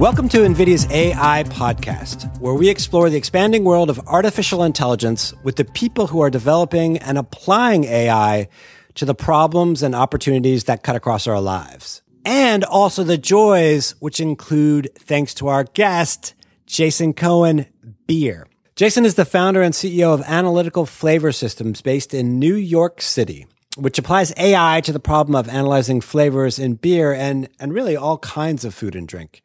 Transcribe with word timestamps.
Welcome 0.00 0.30
to 0.30 0.38
NVIDIA's 0.38 0.90
AI 0.90 1.44
podcast, 1.44 2.40
where 2.40 2.54
we 2.54 2.70
explore 2.70 3.10
the 3.10 3.18
expanding 3.18 3.64
world 3.64 3.90
of 3.90 4.00
artificial 4.06 4.64
intelligence 4.64 5.34
with 5.42 5.56
the 5.56 5.64
people 5.66 6.06
who 6.06 6.22
are 6.22 6.30
developing 6.30 6.96
and 6.96 7.18
applying 7.18 7.84
AI 7.84 8.48
to 8.94 9.04
the 9.04 9.14
problems 9.14 9.82
and 9.82 9.94
opportunities 9.94 10.64
that 10.64 10.82
cut 10.82 10.96
across 10.96 11.26
our 11.26 11.38
lives. 11.38 12.00
And 12.24 12.64
also 12.64 13.04
the 13.04 13.18
joys, 13.18 13.94
which 14.00 14.20
include, 14.20 14.88
thanks 14.94 15.34
to 15.34 15.48
our 15.48 15.64
guest, 15.64 16.32
Jason 16.64 17.12
Cohen, 17.12 17.66
beer. 18.06 18.46
Jason 18.76 19.04
is 19.04 19.16
the 19.16 19.26
founder 19.26 19.60
and 19.60 19.74
CEO 19.74 20.14
of 20.14 20.22
Analytical 20.22 20.86
Flavor 20.86 21.30
Systems 21.30 21.82
based 21.82 22.14
in 22.14 22.38
New 22.38 22.54
York 22.54 23.02
City 23.02 23.46
which 23.76 23.98
applies 23.98 24.32
AI 24.36 24.80
to 24.82 24.92
the 24.92 25.00
problem 25.00 25.34
of 25.34 25.48
analyzing 25.48 26.00
flavors 26.00 26.58
in 26.58 26.74
beer 26.74 27.12
and, 27.12 27.48
and 27.58 27.72
really 27.72 27.96
all 27.96 28.18
kinds 28.18 28.64
of 28.64 28.74
food 28.74 28.96
and 28.96 29.06
drink. 29.06 29.42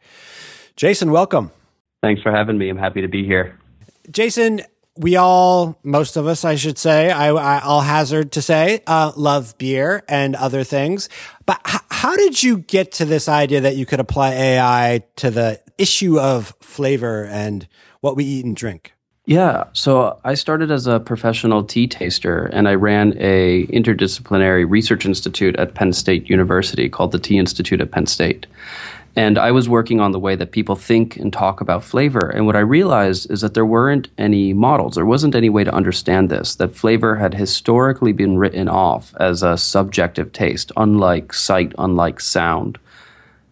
Jason, 0.75 1.11
welcome. 1.11 1.51
Thanks 2.01 2.21
for 2.21 2.31
having 2.31 2.57
me. 2.57 2.69
I'm 2.69 2.77
happy 2.77 3.01
to 3.01 3.07
be 3.07 3.25
here. 3.25 3.57
Jason, 4.09 4.61
we 4.97 5.15
all, 5.15 5.77
most 5.83 6.15
of 6.15 6.25
us, 6.25 6.43
I 6.45 6.55
should 6.55 6.77
say, 6.77 7.11
I, 7.11 7.31
will 7.31 7.81
hazard 7.81 8.31
to 8.33 8.41
say, 8.41 8.81
uh, 8.87 9.11
love 9.15 9.57
beer 9.57 10.03
and 10.07 10.35
other 10.35 10.63
things. 10.63 11.09
But 11.45 11.61
h- 11.67 11.81
how 11.89 12.15
did 12.15 12.41
you 12.41 12.59
get 12.59 12.93
to 12.93 13.05
this 13.05 13.27
idea 13.27 13.61
that 13.61 13.75
you 13.75 13.85
could 13.85 13.99
apply 13.99 14.33
AI 14.33 15.03
to 15.17 15.29
the 15.29 15.61
issue 15.77 16.19
of 16.19 16.55
flavor 16.61 17.25
and 17.25 17.67
what 18.01 18.15
we 18.15 18.23
eat 18.23 18.45
and 18.45 18.55
drink? 18.55 18.94
Yeah, 19.27 19.63
so 19.73 20.19
I 20.23 20.35
started 20.35 20.69
as 20.69 20.85
a 20.85 20.99
professional 20.99 21.63
tea 21.63 21.87
taster, 21.87 22.45
and 22.53 22.67
I 22.67 22.75
ran 22.75 23.15
a 23.17 23.65
interdisciplinary 23.67 24.69
research 24.69 25.03
institute 25.03 25.55
at 25.55 25.73
Penn 25.73 25.93
State 25.93 26.29
University 26.29 26.89
called 26.89 27.11
the 27.11 27.17
Tea 27.17 27.39
Institute 27.39 27.81
at 27.81 27.89
Penn 27.89 28.05
State. 28.05 28.45
And 29.15 29.39
I 29.39 29.49
was 29.49 29.67
working 29.67 29.99
on 29.99 30.11
the 30.11 30.19
way 30.19 30.35
that 30.35 30.51
people 30.51 30.75
think 30.75 31.15
and 31.15 31.33
talk 31.33 31.59
about 31.59 31.83
flavor. 31.83 32.29
And 32.29 32.45
what 32.45 32.55
I 32.55 32.59
realized 32.59 33.31
is 33.31 33.41
that 33.41 33.55
there 33.55 33.65
weren't 33.65 34.09
any 34.17 34.53
models. 34.53 34.93
There 34.93 35.05
wasn't 35.05 35.35
any 35.35 35.49
way 35.49 35.63
to 35.63 35.73
understand 35.73 36.29
this, 36.29 36.55
that 36.55 36.75
flavor 36.75 37.15
had 37.15 37.33
historically 37.33 38.11
been 38.11 38.37
written 38.37 38.67
off 38.67 39.15
as 39.19 39.41
a 39.41 39.57
subjective 39.57 40.33
taste, 40.33 40.71
unlike 40.77 41.33
sight, 41.33 41.73
unlike 41.79 42.19
sound. 42.19 42.77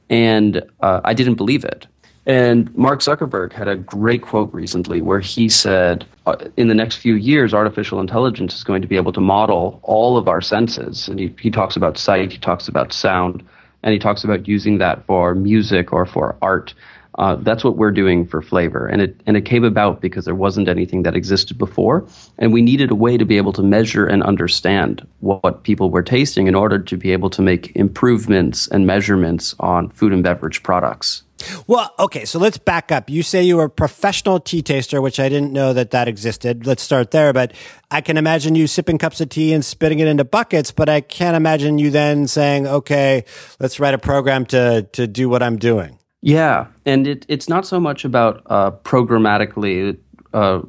And 0.08 0.62
uh, 0.82 1.02
I 1.04 1.16
didn't 1.16 1.36
believe 1.36 1.66
it. 1.66 1.88
And 2.26 2.74
Mark 2.76 3.00
Zuckerberg 3.00 3.52
had 3.52 3.68
a 3.68 3.76
great 3.76 4.22
quote 4.22 4.54
recently 4.54 5.02
where 5.02 5.20
he 5.20 5.50
said, 5.50 6.06
uh, 6.26 6.36
in 6.56 6.70
the 6.70 6.74
next 6.74 6.98
few 6.98 7.16
years, 7.16 7.54
artificial 7.54 8.00
intelligence 8.00 8.56
is 8.56 8.64
going 8.64 8.82
to 8.82 8.88
be 8.88 8.96
able 8.96 9.12
to 9.12 9.20
model 9.20 9.82
all 9.84 10.16
of 10.16 10.30
our 10.30 10.40
senses. 10.40 11.10
And 11.10 11.20
he, 11.20 11.36
he 11.40 11.52
talks 11.52 11.76
about 11.76 11.98
sight, 11.98 12.32
he 12.32 12.38
talks 12.38 12.70
about 12.70 12.94
sound, 12.94 13.44
and 13.84 13.92
he 13.92 14.00
talks 14.00 14.24
about 14.24 14.48
using 14.48 14.78
that 14.78 15.06
for 15.06 15.36
music 15.36 15.92
or 15.92 16.06
for 16.06 16.38
art. 16.42 16.74
Uh, 17.20 17.36
that's 17.36 17.64
what 17.64 17.78
we're 17.78 17.92
doing 17.92 18.26
for 18.26 18.42
flavor, 18.42 18.88
and 18.88 19.00
it 19.00 19.22
and 19.28 19.38
it 19.38 19.46
came 19.46 19.64
about 19.64 20.02
because 20.02 20.26
there 20.26 20.34
wasn't 20.34 20.68
anything 20.68 21.04
that 21.04 21.16
existed 21.16 21.60
before, 21.60 22.04
and 22.40 22.52
we 22.52 22.60
needed 22.60 22.90
a 22.90 22.96
way 22.96 23.18
to 23.18 23.26
be 23.26 23.38
able 23.38 23.54
to 23.54 23.62
measure 23.62 24.08
and 24.08 24.24
understand 24.24 25.06
what 25.20 25.64
people 25.64 25.92
were 25.92 26.02
tasting 26.02 26.48
in 26.48 26.56
order 26.56 26.80
to 26.80 26.98
be 26.98 27.12
able 27.12 27.30
to 27.30 27.44
make 27.44 27.76
improvements 27.76 28.68
and 28.70 28.88
measurements 28.88 29.54
on 29.60 29.90
food 29.90 30.12
and 30.12 30.24
beverage 30.24 30.64
products. 30.64 31.23
Well, 31.68 31.94
okay, 32.00 32.26
so 32.26 32.40
let's 32.40 32.58
back 32.58 32.92
up. 32.92 33.10
You 33.10 33.24
say 33.24 33.44
you 33.44 33.58
were 33.58 33.66
a 33.66 33.70
professional 33.70 34.40
tea 34.40 34.62
taster, 34.62 35.02
which 35.02 35.20
I 35.20 35.30
didn't 35.30 35.52
know 35.52 35.74
that 35.74 35.92
that 35.92 36.08
existed. 36.08 36.66
Let's 36.66 36.84
start 36.84 37.12
there. 37.12 37.34
But 37.34 37.54
I 37.92 38.02
can 38.02 38.18
imagine 38.18 38.56
you 38.56 38.68
sipping 38.68 38.98
cups 38.98 39.22
of 39.22 39.30
tea 39.30 39.54
and 39.54 39.64
spitting 39.64 40.00
it 40.00 40.08
into 40.08 40.24
buckets, 40.24 40.72
but 40.72 40.90
I 40.90 41.02
can't 41.02 41.36
imagine 41.36 41.80
you 41.80 41.90
then 41.90 42.28
saying, 42.28 42.68
okay, 42.68 43.26
let's 43.60 43.80
write 43.80 43.94
a 43.94 43.98
program 43.98 44.46
to, 44.48 44.84
to 44.94 45.08
do 45.08 45.30
what 45.30 45.44
I'm 45.44 45.58
doing. 45.58 45.98
Yeah. 46.22 46.68
And 46.86 47.06
it, 47.08 47.26
it's 47.28 47.50
not 47.50 47.66
so 47.66 47.80
much 47.80 48.06
about 48.06 48.44
uh, 48.46 48.72
programmatically 48.72 49.98
uh, 50.34 50.62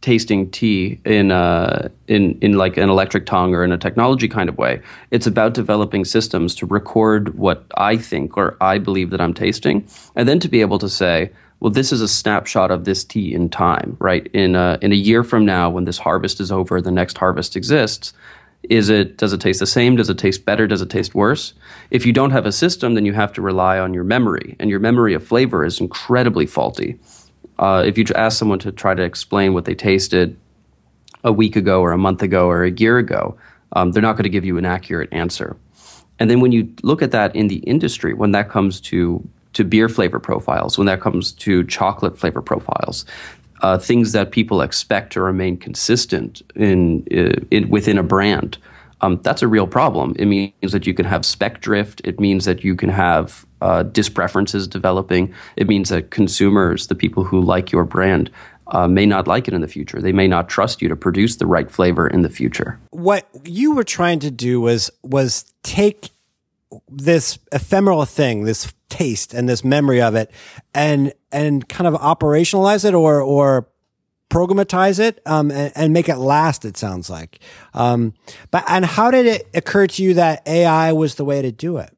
tasting 0.00 0.50
tea 0.50 1.00
in 1.04 1.30
uh, 1.30 1.88
in 2.08 2.38
in 2.40 2.54
like 2.54 2.76
an 2.76 2.88
electric 2.88 3.26
tongue 3.26 3.54
or 3.54 3.64
in 3.64 3.72
a 3.72 3.78
technology 3.78 4.28
kind 4.28 4.48
of 4.48 4.56
way. 4.58 4.80
It's 5.10 5.26
about 5.26 5.54
developing 5.54 6.04
systems 6.04 6.54
to 6.56 6.66
record 6.66 7.36
what 7.38 7.64
I 7.76 7.96
think 7.96 8.36
or 8.36 8.56
I 8.60 8.78
believe 8.78 9.10
that 9.10 9.20
I'm 9.20 9.34
tasting, 9.34 9.86
and 10.16 10.28
then 10.28 10.40
to 10.40 10.48
be 10.48 10.60
able 10.60 10.78
to 10.78 10.88
say, 10.88 11.30
well, 11.60 11.70
this 11.70 11.92
is 11.92 12.00
a 12.00 12.08
snapshot 12.08 12.70
of 12.70 12.84
this 12.84 13.04
tea 13.04 13.34
in 13.34 13.50
time, 13.50 13.96
right? 14.00 14.26
In 14.28 14.54
a, 14.54 14.78
in 14.80 14.92
a 14.92 14.96
year 14.96 15.22
from 15.22 15.44
now, 15.44 15.68
when 15.68 15.84
this 15.84 15.98
harvest 15.98 16.40
is 16.40 16.50
over, 16.50 16.80
the 16.80 16.90
next 16.90 17.18
harvest 17.18 17.54
exists. 17.54 18.14
Is 18.62 18.90
it 18.90 19.16
does 19.16 19.32
it 19.32 19.40
taste 19.40 19.60
the 19.60 19.66
same? 19.66 19.96
Does 19.96 20.10
it 20.10 20.18
taste 20.18 20.44
better? 20.44 20.66
Does 20.66 20.82
it 20.82 20.90
taste 20.90 21.14
worse? 21.14 21.54
If 21.90 22.04
you 22.04 22.12
don't 22.12 22.30
have 22.30 22.44
a 22.44 22.52
system, 22.52 22.94
then 22.94 23.06
you 23.06 23.14
have 23.14 23.32
to 23.34 23.42
rely 23.42 23.78
on 23.78 23.94
your 23.94 24.04
memory, 24.04 24.56
and 24.58 24.68
your 24.68 24.80
memory 24.80 25.14
of 25.14 25.26
flavor 25.26 25.64
is 25.64 25.80
incredibly 25.80 26.46
faulty 26.46 26.98
uh, 27.60 27.84
if 27.86 27.96
you 27.98 28.04
ask 28.16 28.38
someone 28.38 28.58
to 28.58 28.72
try 28.72 28.94
to 28.94 29.02
explain 29.02 29.54
what 29.54 29.66
they 29.66 29.74
tasted 29.74 30.36
a 31.22 31.30
week 31.30 31.54
ago 31.54 31.82
or 31.82 31.92
a 31.92 31.98
month 31.98 32.22
ago 32.22 32.48
or 32.48 32.64
a 32.64 32.70
year 32.72 32.96
ago, 32.96 33.36
um, 33.72 33.92
they're 33.92 34.02
not 34.02 34.14
going 34.14 34.24
to 34.24 34.30
give 34.30 34.44
you 34.44 34.56
an 34.56 34.64
accurate 34.64 35.12
answer. 35.12 35.56
And 36.18 36.30
then 36.30 36.40
when 36.40 36.52
you 36.52 36.72
look 36.82 37.02
at 37.02 37.12
that 37.12 37.36
in 37.36 37.48
the 37.48 37.58
industry, 37.58 38.14
when 38.14 38.32
that 38.32 38.48
comes 38.48 38.80
to 38.82 39.26
to 39.52 39.64
beer 39.64 39.88
flavor 39.88 40.20
profiles, 40.20 40.78
when 40.78 40.86
that 40.86 41.00
comes 41.00 41.32
to 41.32 41.64
chocolate 41.64 42.16
flavor 42.16 42.40
profiles, 42.40 43.04
uh, 43.62 43.76
things 43.76 44.12
that 44.12 44.30
people 44.30 44.62
expect 44.62 45.12
to 45.12 45.20
remain 45.20 45.56
consistent 45.56 46.40
in, 46.54 47.02
in 47.50 47.68
within 47.68 47.98
a 47.98 48.02
brand, 48.04 48.58
um, 49.00 49.20
that's 49.22 49.42
a 49.42 49.48
real 49.48 49.66
problem. 49.66 50.14
It 50.18 50.26
means 50.26 50.72
that 50.72 50.86
you 50.86 50.94
can 50.94 51.04
have 51.04 51.26
spec 51.26 51.60
drift. 51.60 52.00
It 52.04 52.20
means 52.20 52.44
that 52.44 52.62
you 52.62 52.76
can 52.76 52.90
have 52.90 53.44
uh, 53.60 53.82
dispreferences 53.84 54.66
developing. 54.66 55.34
It 55.56 55.68
means 55.68 55.88
that 55.90 56.10
consumers, 56.10 56.86
the 56.86 56.94
people 56.94 57.24
who 57.24 57.40
like 57.40 57.72
your 57.72 57.84
brand, 57.84 58.30
uh, 58.68 58.86
may 58.86 59.06
not 59.06 59.26
like 59.26 59.48
it 59.48 59.54
in 59.54 59.60
the 59.60 59.68
future. 59.68 60.00
They 60.00 60.12
may 60.12 60.28
not 60.28 60.48
trust 60.48 60.80
you 60.80 60.88
to 60.88 60.96
produce 60.96 61.36
the 61.36 61.46
right 61.46 61.70
flavor 61.70 62.06
in 62.06 62.22
the 62.22 62.30
future. 62.30 62.78
What 62.90 63.28
you 63.44 63.74
were 63.74 63.84
trying 63.84 64.20
to 64.20 64.30
do 64.30 64.60
was 64.60 64.90
was 65.02 65.52
take 65.62 66.10
this 66.88 67.38
ephemeral 67.52 68.04
thing, 68.04 68.44
this 68.44 68.72
taste 68.88 69.34
and 69.34 69.48
this 69.48 69.64
memory 69.64 70.00
of 70.00 70.14
it, 70.14 70.30
and 70.74 71.12
and 71.32 71.68
kind 71.68 71.88
of 71.88 72.00
operationalize 72.00 72.84
it 72.84 72.94
or 72.94 73.20
or 73.20 73.68
programatize 74.30 75.00
it 75.00 75.20
um, 75.26 75.50
and, 75.50 75.72
and, 75.74 75.92
make 75.92 76.08
it 76.08 76.16
last. 76.16 76.64
It 76.64 76.76
sounds 76.76 77.10
like. 77.10 77.40
Um, 77.74 78.14
but 78.52 78.62
and 78.68 78.84
how 78.84 79.10
did 79.10 79.26
it 79.26 79.48
occur 79.54 79.88
to 79.88 80.02
you 80.04 80.14
that 80.14 80.46
AI 80.46 80.92
was 80.92 81.16
the 81.16 81.24
way 81.24 81.42
to 81.42 81.50
do 81.50 81.78
it? 81.78 81.90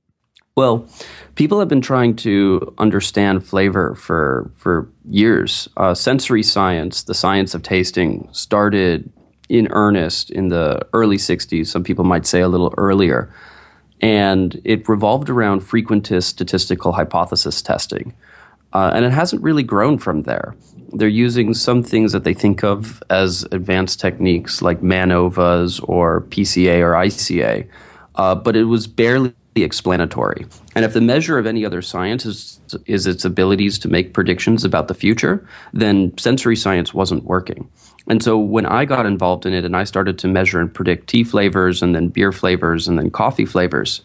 Well, 0.55 0.87
people 1.35 1.61
have 1.61 1.69
been 1.69 1.81
trying 1.81 2.15
to 2.17 2.75
understand 2.77 3.47
flavor 3.47 3.95
for 3.95 4.51
for 4.55 4.87
years. 5.09 5.67
Uh, 5.79 5.95
sensory 5.95 6.43
science, 6.43 7.05
the 7.05 7.15
science 7.15 7.55
of 7.55 7.63
tasting, 7.63 8.29
started 8.33 9.11
in 9.49 9.69
earnest 9.71 10.31
in 10.31 10.51
the 10.51 10.87
early 10.93 11.17
'60s. 11.17 11.69
Some 11.69 11.83
people 11.83 12.05
might 12.05 12.27
say 12.27 12.43
a 12.43 12.49
little 12.49 12.75
earlier, 12.77 13.33
and 14.03 14.61
it 14.63 14.87
revolved 14.91 15.31
around 15.31 15.63
frequentist 15.63 16.25
statistical 16.25 16.93
hypothesis 16.93 17.63
testing, 17.63 18.13
uh, 18.75 18.91
and 18.93 19.07
it 19.07 19.13
hasn't 19.13 19.43
really 19.43 19.63
grown 19.63 19.97
from 19.97 20.25
there. 20.25 20.55
They're 20.93 21.09
using 21.09 21.55
some 21.55 21.83
things 21.83 22.13
that 22.13 22.25
they 22.25 22.34
think 22.34 22.63
of 22.63 23.03
as 23.09 23.45
advanced 23.53 24.01
techniques 24.01 24.61
like 24.61 24.83
MANOVAs 24.83 25.81
or 25.89 26.21
PCA 26.29 26.83
or 26.83 26.93
ICA, 26.93 27.67
uh, 28.17 28.34
but 28.34 28.55
it 28.55 28.65
was 28.65 28.87
barely 28.87 29.33
explanatory. 29.57 30.47
And 30.75 30.85
if 30.85 30.95
the 30.95 31.01
measure 31.01 31.39
of 31.39 31.47
any 31.47 31.65
other 31.65 31.83
science 31.83 32.25
is, 32.25 32.61
is 32.87 33.07
its 33.07 33.25
abilities 33.25 33.79
to 33.81 33.89
make 33.89 34.15
predictions 34.15 34.65
about 34.65 34.89
the 34.89 34.95
future, 34.95 35.47
then 35.75 36.17
sensory 36.17 36.57
science 36.57 36.95
wasn't 36.95 37.25
working. 37.25 37.69
And 38.09 38.23
so 38.23 38.39
when 38.39 38.67
I 38.67 38.85
got 38.85 39.07
involved 39.07 39.45
in 39.45 39.53
it 39.53 39.65
and 39.65 39.77
I 39.77 39.85
started 39.85 40.19
to 40.21 40.29
measure 40.29 40.61
and 40.61 40.73
predict 40.73 41.09
tea 41.09 41.22
flavors 41.22 41.83
and 41.83 41.95
then 41.95 42.09
beer 42.09 42.33
flavors 42.33 42.89
and 42.89 42.99
then 42.99 43.10
coffee 43.10 43.45
flavors, 43.45 44.01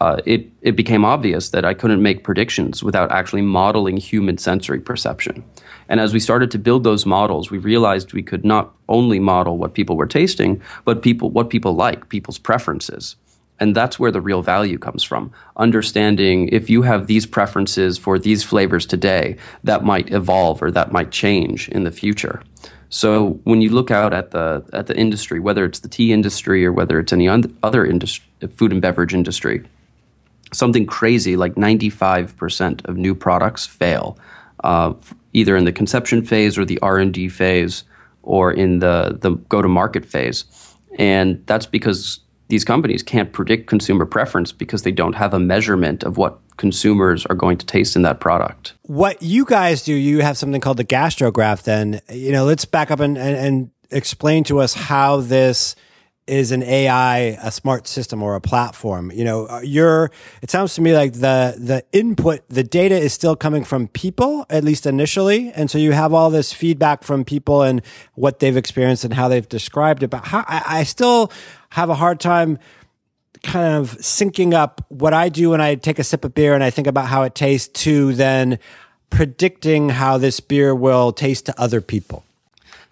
uh, 0.00 0.20
it, 0.24 0.50
it 0.62 0.72
became 0.72 1.04
obvious 1.04 1.50
that 1.50 1.64
I 1.64 1.74
couldn't 1.74 2.02
make 2.02 2.24
predictions 2.24 2.82
without 2.82 3.12
actually 3.12 3.42
modeling 3.42 3.96
human 3.96 4.38
sensory 4.38 4.80
perception. 4.80 5.44
And 5.88 6.00
as 6.00 6.12
we 6.12 6.20
started 6.20 6.50
to 6.50 6.58
build 6.58 6.82
those 6.82 7.06
models, 7.06 7.50
we 7.50 7.58
realized 7.58 8.12
we 8.12 8.22
could 8.22 8.44
not 8.44 8.74
only 8.88 9.20
model 9.20 9.56
what 9.58 9.74
people 9.74 9.96
were 9.96 10.06
tasting, 10.06 10.60
but 10.84 11.02
people, 11.02 11.30
what 11.30 11.50
people 11.50 11.74
like, 11.74 12.08
people's 12.08 12.38
preferences. 12.38 13.16
And 13.60 13.74
that's 13.74 13.98
where 13.98 14.10
the 14.10 14.20
real 14.20 14.42
value 14.42 14.78
comes 14.78 15.04
from. 15.04 15.32
Understanding 15.56 16.48
if 16.48 16.68
you 16.68 16.82
have 16.82 17.06
these 17.06 17.24
preferences 17.24 17.98
for 17.98 18.18
these 18.18 18.42
flavors 18.42 18.84
today, 18.84 19.36
that 19.62 19.84
might 19.84 20.12
evolve 20.12 20.60
or 20.62 20.70
that 20.72 20.92
might 20.92 21.10
change 21.10 21.68
in 21.68 21.84
the 21.84 21.92
future. 21.92 22.42
So 22.88 23.40
when 23.44 23.60
you 23.60 23.70
look 23.70 23.90
out 23.90 24.12
at 24.12 24.30
the 24.30 24.64
at 24.72 24.86
the 24.86 24.96
industry, 24.96 25.40
whether 25.40 25.64
it's 25.64 25.80
the 25.80 25.88
tea 25.88 26.12
industry 26.12 26.64
or 26.64 26.72
whether 26.72 26.98
it's 26.98 27.12
any 27.12 27.28
other 27.28 27.84
industry, 27.84 28.24
food 28.54 28.72
and 28.72 28.80
beverage 28.80 29.14
industry, 29.14 29.64
something 30.52 30.86
crazy 30.86 31.36
like 31.36 31.54
95% 31.56 32.84
of 32.84 32.96
new 32.96 33.14
products 33.14 33.66
fail, 33.66 34.16
uh, 34.62 34.94
either 35.32 35.56
in 35.56 35.64
the 35.64 35.72
conception 35.72 36.24
phase 36.24 36.56
or 36.56 36.64
the 36.64 36.78
R&D 36.80 37.28
phase 37.30 37.84
or 38.22 38.52
in 38.52 38.78
the 38.78 39.18
the 39.20 39.32
go 39.48 39.60
to 39.60 39.68
market 39.68 40.04
phase, 40.04 40.44
and 40.98 41.42
that's 41.46 41.66
because 41.66 42.20
these 42.48 42.64
companies 42.64 43.02
can't 43.02 43.32
predict 43.32 43.66
consumer 43.66 44.04
preference 44.04 44.52
because 44.52 44.82
they 44.82 44.92
don't 44.92 45.14
have 45.14 45.32
a 45.34 45.38
measurement 45.38 46.02
of 46.04 46.16
what 46.16 46.38
consumers 46.56 47.26
are 47.26 47.34
going 47.34 47.58
to 47.58 47.66
taste 47.66 47.96
in 47.96 48.02
that 48.02 48.20
product. 48.20 48.74
What 48.82 49.22
you 49.22 49.44
guys 49.44 49.82
do, 49.82 49.94
you 49.94 50.20
have 50.20 50.36
something 50.36 50.60
called 50.60 50.76
the 50.76 50.84
Gastrograph. 50.84 51.62
Then, 51.62 52.00
you 52.10 52.32
know, 52.32 52.44
let's 52.44 52.64
back 52.64 52.90
up 52.90 53.00
and, 53.00 53.16
and, 53.18 53.36
and 53.36 53.70
explain 53.90 54.44
to 54.44 54.60
us 54.60 54.74
how 54.74 55.20
this 55.20 55.74
is 56.26 56.52
an 56.52 56.62
AI 56.62 57.18
a 57.42 57.50
smart 57.50 57.86
system 57.86 58.22
or 58.22 58.34
a 58.34 58.40
platform? 58.40 59.10
You 59.12 59.24
know, 59.24 59.46
uh, 59.46 59.60
you're, 59.62 60.10
it 60.42 60.50
sounds 60.50 60.74
to 60.74 60.80
me 60.80 60.94
like 60.94 61.14
the, 61.14 61.54
the 61.58 61.84
input, 61.92 62.48
the 62.48 62.64
data 62.64 62.96
is 62.96 63.12
still 63.12 63.36
coming 63.36 63.64
from 63.64 63.88
people, 63.88 64.46
at 64.48 64.64
least 64.64 64.86
initially. 64.86 65.52
And 65.52 65.70
so 65.70 65.78
you 65.78 65.92
have 65.92 66.14
all 66.14 66.30
this 66.30 66.52
feedback 66.52 67.02
from 67.02 67.24
people 67.24 67.62
and 67.62 67.82
what 68.14 68.38
they've 68.38 68.56
experienced 68.56 69.04
and 69.04 69.14
how 69.14 69.28
they've 69.28 69.48
described 69.48 70.02
it. 70.02 70.08
But 70.08 70.26
how, 70.26 70.44
I, 70.48 70.62
I 70.66 70.84
still 70.84 71.30
have 71.70 71.90
a 71.90 71.94
hard 71.94 72.20
time 72.20 72.58
kind 73.42 73.76
of 73.76 73.98
syncing 73.98 74.54
up 74.54 74.84
what 74.88 75.12
I 75.12 75.28
do 75.28 75.50
when 75.50 75.60
I 75.60 75.74
take 75.74 75.98
a 75.98 76.04
sip 76.04 76.24
of 76.24 76.34
beer 76.34 76.54
and 76.54 76.64
I 76.64 76.70
think 76.70 76.86
about 76.86 77.06
how 77.06 77.22
it 77.22 77.34
tastes 77.34 77.82
to 77.82 78.14
then 78.14 78.58
predicting 79.10 79.90
how 79.90 80.18
this 80.18 80.40
beer 80.40 80.74
will 80.74 81.12
taste 81.12 81.46
to 81.46 81.60
other 81.60 81.80
people. 81.80 82.24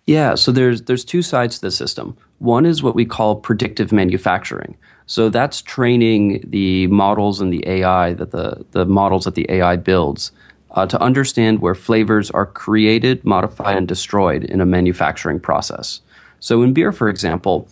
Yeah, 0.04 0.34
so 0.34 0.52
there's 0.52 0.82
there's 0.82 1.04
two 1.04 1.22
sides 1.22 1.56
to 1.56 1.62
the 1.62 1.70
system. 1.70 2.16
One 2.42 2.66
is 2.66 2.82
what 2.82 2.96
we 2.96 3.04
call 3.04 3.36
predictive 3.36 3.92
manufacturing. 3.92 4.76
So 5.06 5.28
that's 5.28 5.62
training 5.62 6.42
the 6.44 6.88
models 6.88 7.40
and 7.40 7.52
the 7.52 7.62
AI 7.68 8.14
that 8.14 8.32
the, 8.32 8.64
the 8.72 8.84
models 8.84 9.26
that 9.26 9.36
the 9.36 9.46
AI 9.48 9.76
builds 9.76 10.32
uh, 10.72 10.86
to 10.86 11.00
understand 11.00 11.60
where 11.60 11.76
flavors 11.76 12.32
are 12.32 12.46
created, 12.46 13.24
modified, 13.24 13.76
and 13.76 13.86
destroyed 13.86 14.42
in 14.42 14.60
a 14.60 14.66
manufacturing 14.66 15.38
process. 15.38 16.00
So 16.40 16.62
in 16.62 16.72
beer, 16.72 16.90
for 16.90 17.08
example, 17.08 17.68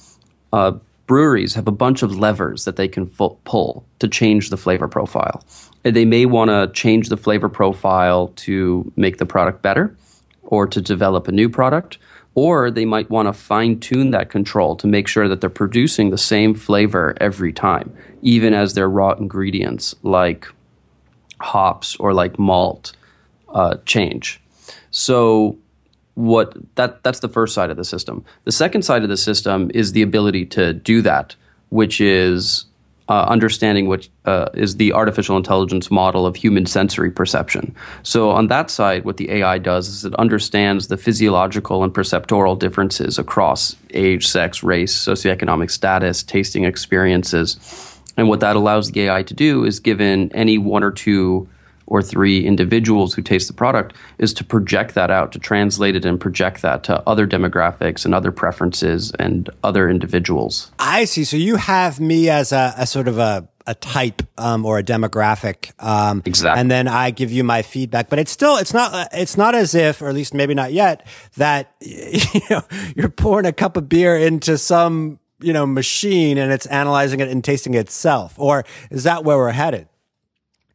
uh, 0.52 0.75
breweries 1.08 1.55
have 1.55 1.67
a 1.67 1.72
bunch 1.72 2.05
of 2.05 2.17
levers 2.17 2.64
that 2.64 2.76
they 2.76 2.87
can 2.87 3.06
pull 3.08 3.84
to 3.99 4.06
change 4.06 4.50
the 4.50 4.56
flavor 4.56 4.87
profile. 4.87 5.43
They 5.82 6.05
may 6.05 6.26
want 6.26 6.50
to 6.50 6.70
change 6.81 7.08
the 7.08 7.17
flavor 7.17 7.49
profile 7.49 8.28
to 8.37 8.93
make 8.94 9.19
the 9.19 9.26
product 9.26 9.62
better 9.62 9.96
or 10.44 10.69
to 10.69 10.81
develop 10.81 11.26
a 11.26 11.32
new 11.32 11.49
product 11.49 11.99
or 12.35 12.71
they 12.71 12.85
might 12.85 13.11
want 13.11 13.27
to 13.27 13.32
fine 13.32 13.79
tune 13.81 14.11
that 14.12 14.31
control 14.31 14.77
to 14.77 14.87
make 14.87 15.09
sure 15.09 15.29
that 15.29 15.41
they're 15.41 15.50
producing 15.50 16.11
the 16.11 16.19
same 16.19 16.55
flavor 16.55 17.15
every 17.21 17.53
time, 17.53 17.94
even 18.23 18.55
as 18.55 18.75
their 18.75 18.88
raw 18.88 19.12
ingredients 19.12 19.94
like 20.03 20.47
hops 21.41 21.97
or 21.97 22.15
like 22.15 22.38
malt 22.38 22.93
uh, 23.49 23.77
change. 23.85 24.41
So 24.91 25.59
what 26.15 26.55
that 26.75 27.03
that's 27.03 27.21
the 27.21 27.29
first 27.29 27.55
side 27.55 27.71
of 27.71 27.77
the 27.77 27.85
system. 27.85 28.25
The 28.44 28.53
second 28.53 28.82
side 28.82 29.03
of 29.03 29.09
the 29.09 29.17
system 29.17 29.71
is 29.75 29.93
the 29.93 30.03
ability 30.03 30.47
to 30.47 30.73
do 30.73 31.03
that, 31.03 31.35
which 31.71 32.00
is 32.00 32.67
uh, 33.10 33.26
understanding 33.28 33.88
what 33.88 34.08
uh, 34.24 34.46
is 34.54 34.76
the 34.76 34.92
artificial 34.92 35.36
intelligence 35.36 35.90
model 35.90 36.26
of 36.26 36.36
human 36.36 36.64
sensory 36.64 37.10
perception. 37.10 37.74
So, 38.04 38.30
on 38.30 38.46
that 38.46 38.70
side, 38.70 39.04
what 39.04 39.16
the 39.16 39.28
AI 39.32 39.58
does 39.58 39.88
is 39.88 40.04
it 40.04 40.14
understands 40.14 40.86
the 40.86 40.96
physiological 40.96 41.82
and 41.82 41.92
perceptual 41.92 42.54
differences 42.54 43.18
across 43.18 43.74
age, 43.94 44.28
sex, 44.28 44.62
race, 44.62 44.96
socioeconomic 44.96 45.72
status, 45.72 46.22
tasting 46.22 46.64
experiences. 46.64 47.58
And 48.16 48.28
what 48.28 48.38
that 48.40 48.54
allows 48.54 48.92
the 48.92 49.02
AI 49.02 49.24
to 49.24 49.34
do 49.34 49.64
is 49.64 49.80
given 49.80 50.30
any 50.32 50.56
one 50.56 50.84
or 50.84 50.92
two 50.92 51.48
or 51.90 52.00
three 52.00 52.46
individuals 52.46 53.12
who 53.12 53.20
taste 53.20 53.48
the 53.48 53.52
product 53.52 53.94
is 54.19 54.32
to 54.32 54.44
project 54.44 54.94
that 54.94 55.10
out, 55.10 55.32
to 55.32 55.38
translate 55.38 55.96
it 55.96 56.04
and 56.04 56.19
project 56.20 56.62
that 56.62 56.84
to 56.84 57.02
other 57.06 57.26
demographics 57.26 58.04
and 58.04 58.14
other 58.14 58.32
preferences 58.32 59.12
and 59.19 59.50
other 59.62 59.90
individuals. 59.90 60.70
I 60.78 61.04
see. 61.04 61.25
So 61.25 61.37
you 61.37 61.56
have 61.56 62.00
me 62.00 62.31
as 62.31 62.52
a, 62.52 62.72
a 62.78 62.87
sort 62.87 63.08
of 63.08 63.19
a, 63.19 63.48
a 63.66 63.75
type 63.75 64.22
um, 64.38 64.64
or 64.64 64.78
a 64.78 64.84
demographic, 64.84 65.72
um, 65.84 66.22
exactly, 66.25 66.60
and 66.60 66.70
then 66.70 66.88
I 66.88 67.10
give 67.10 67.31
you 67.31 67.44
my 67.44 67.62
feedback. 67.62 68.08
But 68.08 68.19
it's 68.19 68.31
still 68.31 68.56
it's 68.56 68.72
not 68.72 69.08
it's 69.12 69.36
not 69.36 69.54
as 69.54 69.75
if, 69.75 70.00
or 70.00 70.08
at 70.08 70.14
least 70.14 70.32
maybe 70.32 70.54
not 70.54 70.72
yet, 70.72 71.06
that 71.36 71.75
you 71.81 72.40
know 72.48 72.62
you're 72.96 73.10
pouring 73.10 73.46
a 73.46 73.52
cup 73.52 73.76
of 73.76 73.88
beer 73.88 74.16
into 74.16 74.58
some 74.58 75.19
you 75.40 75.52
know 75.52 75.66
machine 75.66 76.38
and 76.38 76.52
it's 76.52 76.66
analyzing 76.66 77.20
it 77.20 77.28
and 77.28 77.44
tasting 77.44 77.75
itself. 77.75 78.34
Or 78.38 78.64
is 78.90 79.04
that 79.04 79.25
where 79.25 79.36
we're 79.36 79.50
headed? 79.50 79.88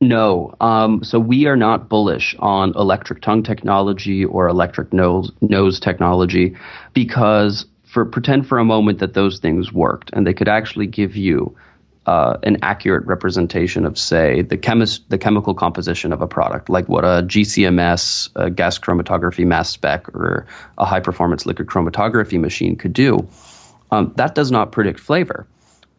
No. 0.08 0.56
Um, 0.62 1.04
so 1.04 1.20
we 1.20 1.48
are 1.48 1.56
not 1.56 1.90
bullish 1.90 2.36
on 2.40 2.74
electric 2.76 3.22
tongue 3.22 3.44
technology 3.44 4.24
or 4.24 4.48
electric 4.48 4.94
nose, 4.94 5.32
nose 5.42 5.80
technology 5.80 6.56
because 6.94 7.66
for 7.84 8.06
pretend 8.06 8.48
for 8.48 8.60
a 8.60 8.66
moment 8.66 9.00
that 9.00 9.14
those 9.14 9.40
things 9.40 9.72
worked 9.72 10.12
and 10.14 10.28
they 10.28 10.34
could 10.34 10.48
actually 10.48 10.88
give 10.88 11.16
you 11.16 11.56
uh, 12.06 12.38
an 12.44 12.58
accurate 12.62 13.06
representation 13.08 13.86
of, 13.86 13.98
say, 13.98 14.44
the 14.44 14.58
chemist, 14.58 15.10
the 15.10 15.18
chemical 15.18 15.56
composition 15.56 16.14
of 16.14 16.22
a 16.22 16.28
product, 16.28 16.70
like 16.70 16.88
what 16.88 17.04
a 17.04 17.24
GCMS, 17.24 18.30
a 18.36 18.52
gas 18.52 18.78
chromatography 18.78 19.46
mass 19.46 19.70
spec, 19.70 20.08
or 20.10 20.46
a 20.78 20.86
high 20.86 21.00
performance 21.00 21.48
liquid 21.48 21.68
chromatography 21.68 22.40
machine 22.40 22.76
could 22.76 22.94
do. 22.94 23.28
Um, 23.90 24.14
that 24.18 24.36
does 24.36 24.52
not 24.52 24.72
predict 24.72 25.00
flavor. 25.00 25.48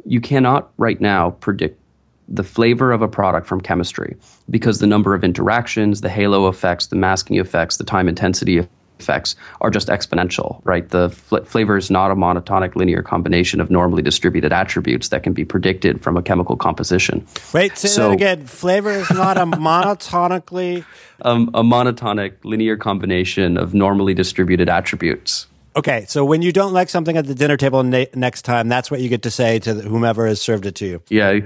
You 0.05 0.21
cannot 0.21 0.71
right 0.77 1.01
now 1.01 1.31
predict 1.31 1.81
the 2.29 2.43
flavor 2.43 2.93
of 2.93 3.03
a 3.03 3.09
product 3.09 3.47
from 3.47 3.61
chemistry 3.61 4.17
because 4.51 4.79
the 4.79 4.87
number 4.87 5.15
of 5.15 5.23
interactions, 5.23 6.01
the 6.01 6.09
halo 6.09 6.49
effects, 6.49 6.89
the 6.89 6.97
masking 6.97 7.39
effects, 7.39 7.77
the 7.77 7.85
time 7.85 8.09
intensity 8.09 8.67
effects 8.99 9.37
are 9.61 9.71
just 9.71 9.89
exponential, 9.89 10.61
right? 10.65 10.89
The 10.89 11.11
fl- 11.11 11.39
flavor 11.39 11.77
is 11.77 11.91
not 11.91 12.11
a 12.11 12.15
monotonic 12.15 12.77
linear 12.77 13.03
combination 13.03 13.61
of 13.61 13.71
normally 13.71 14.03
distributed 14.03 14.53
attributes 14.53 15.09
that 15.09 15.23
can 15.23 15.33
be 15.33 15.45
predicted 15.45 16.03
from 16.03 16.17
a 16.17 16.23
chemical 16.23 16.57
composition. 16.57 17.27
Wait, 17.53 17.77
say 17.77 17.89
so, 17.89 18.09
that 18.09 18.15
again. 18.15 18.47
Flavor 18.47 18.91
is 18.91 19.11
not 19.11 19.37
a 19.37 19.41
monotonically. 19.47 20.85
Um, 21.23 21.51
a 21.55 21.63
monotonic 21.63 22.33
linear 22.45 22.77
combination 22.77 23.57
of 23.57 23.75
normally 23.75 24.15
distributed 24.15 24.69
attributes. 24.69 25.47
Okay, 25.77 26.07
so 26.09 26.25
when 26.25 26.41
you 26.41 26.53
don't 26.53 26.73
like 26.73 26.89
something 26.89 27.19
at 27.19 27.27
the 27.27 27.35
dinner 27.35 27.59
table 27.59 27.83
na- 27.83 28.07
next 28.15 28.43
time, 28.43 28.67
that's 28.67 28.91
what 28.91 29.01
you 29.01 29.11
get 29.11 29.23
to 29.23 29.31
say 29.31 29.59
to 29.59 29.75
whomever 29.75 30.27
has 30.27 30.41
served 30.41 30.65
it 30.65 30.75
to 30.77 30.87
you. 30.87 31.03
Yeah, 31.11 31.41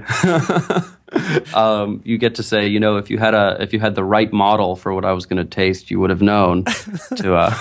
um, 1.53 2.01
you 2.05 2.17
get 2.17 2.35
to 2.35 2.43
say, 2.43 2.65
you 2.65 2.79
know, 2.79 2.95
if 2.95 3.09
you 3.09 3.17
had 3.17 3.33
a 3.33 3.57
if 3.59 3.73
you 3.73 3.81
had 3.81 3.95
the 3.95 4.05
right 4.05 4.31
model 4.31 4.77
for 4.77 4.93
what 4.93 5.03
I 5.03 5.11
was 5.11 5.25
going 5.25 5.37
to 5.37 5.45
taste, 5.45 5.91
you 5.91 5.99
would 5.99 6.11
have 6.11 6.21
known 6.21 6.63
to. 7.17 7.35
Uh, 7.35 7.57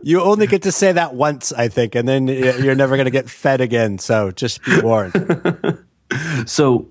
you 0.00 0.20
only 0.20 0.46
get 0.46 0.62
to 0.62 0.70
say 0.70 0.92
that 0.92 1.14
once, 1.14 1.52
I 1.52 1.66
think, 1.66 1.96
and 1.96 2.06
then 2.06 2.28
you're 2.28 2.76
never 2.76 2.94
going 2.94 3.06
to 3.06 3.10
get 3.10 3.28
fed 3.28 3.60
again. 3.60 3.98
So 3.98 4.30
just 4.30 4.64
be 4.64 4.80
warned. 4.80 5.84
so 6.46 6.88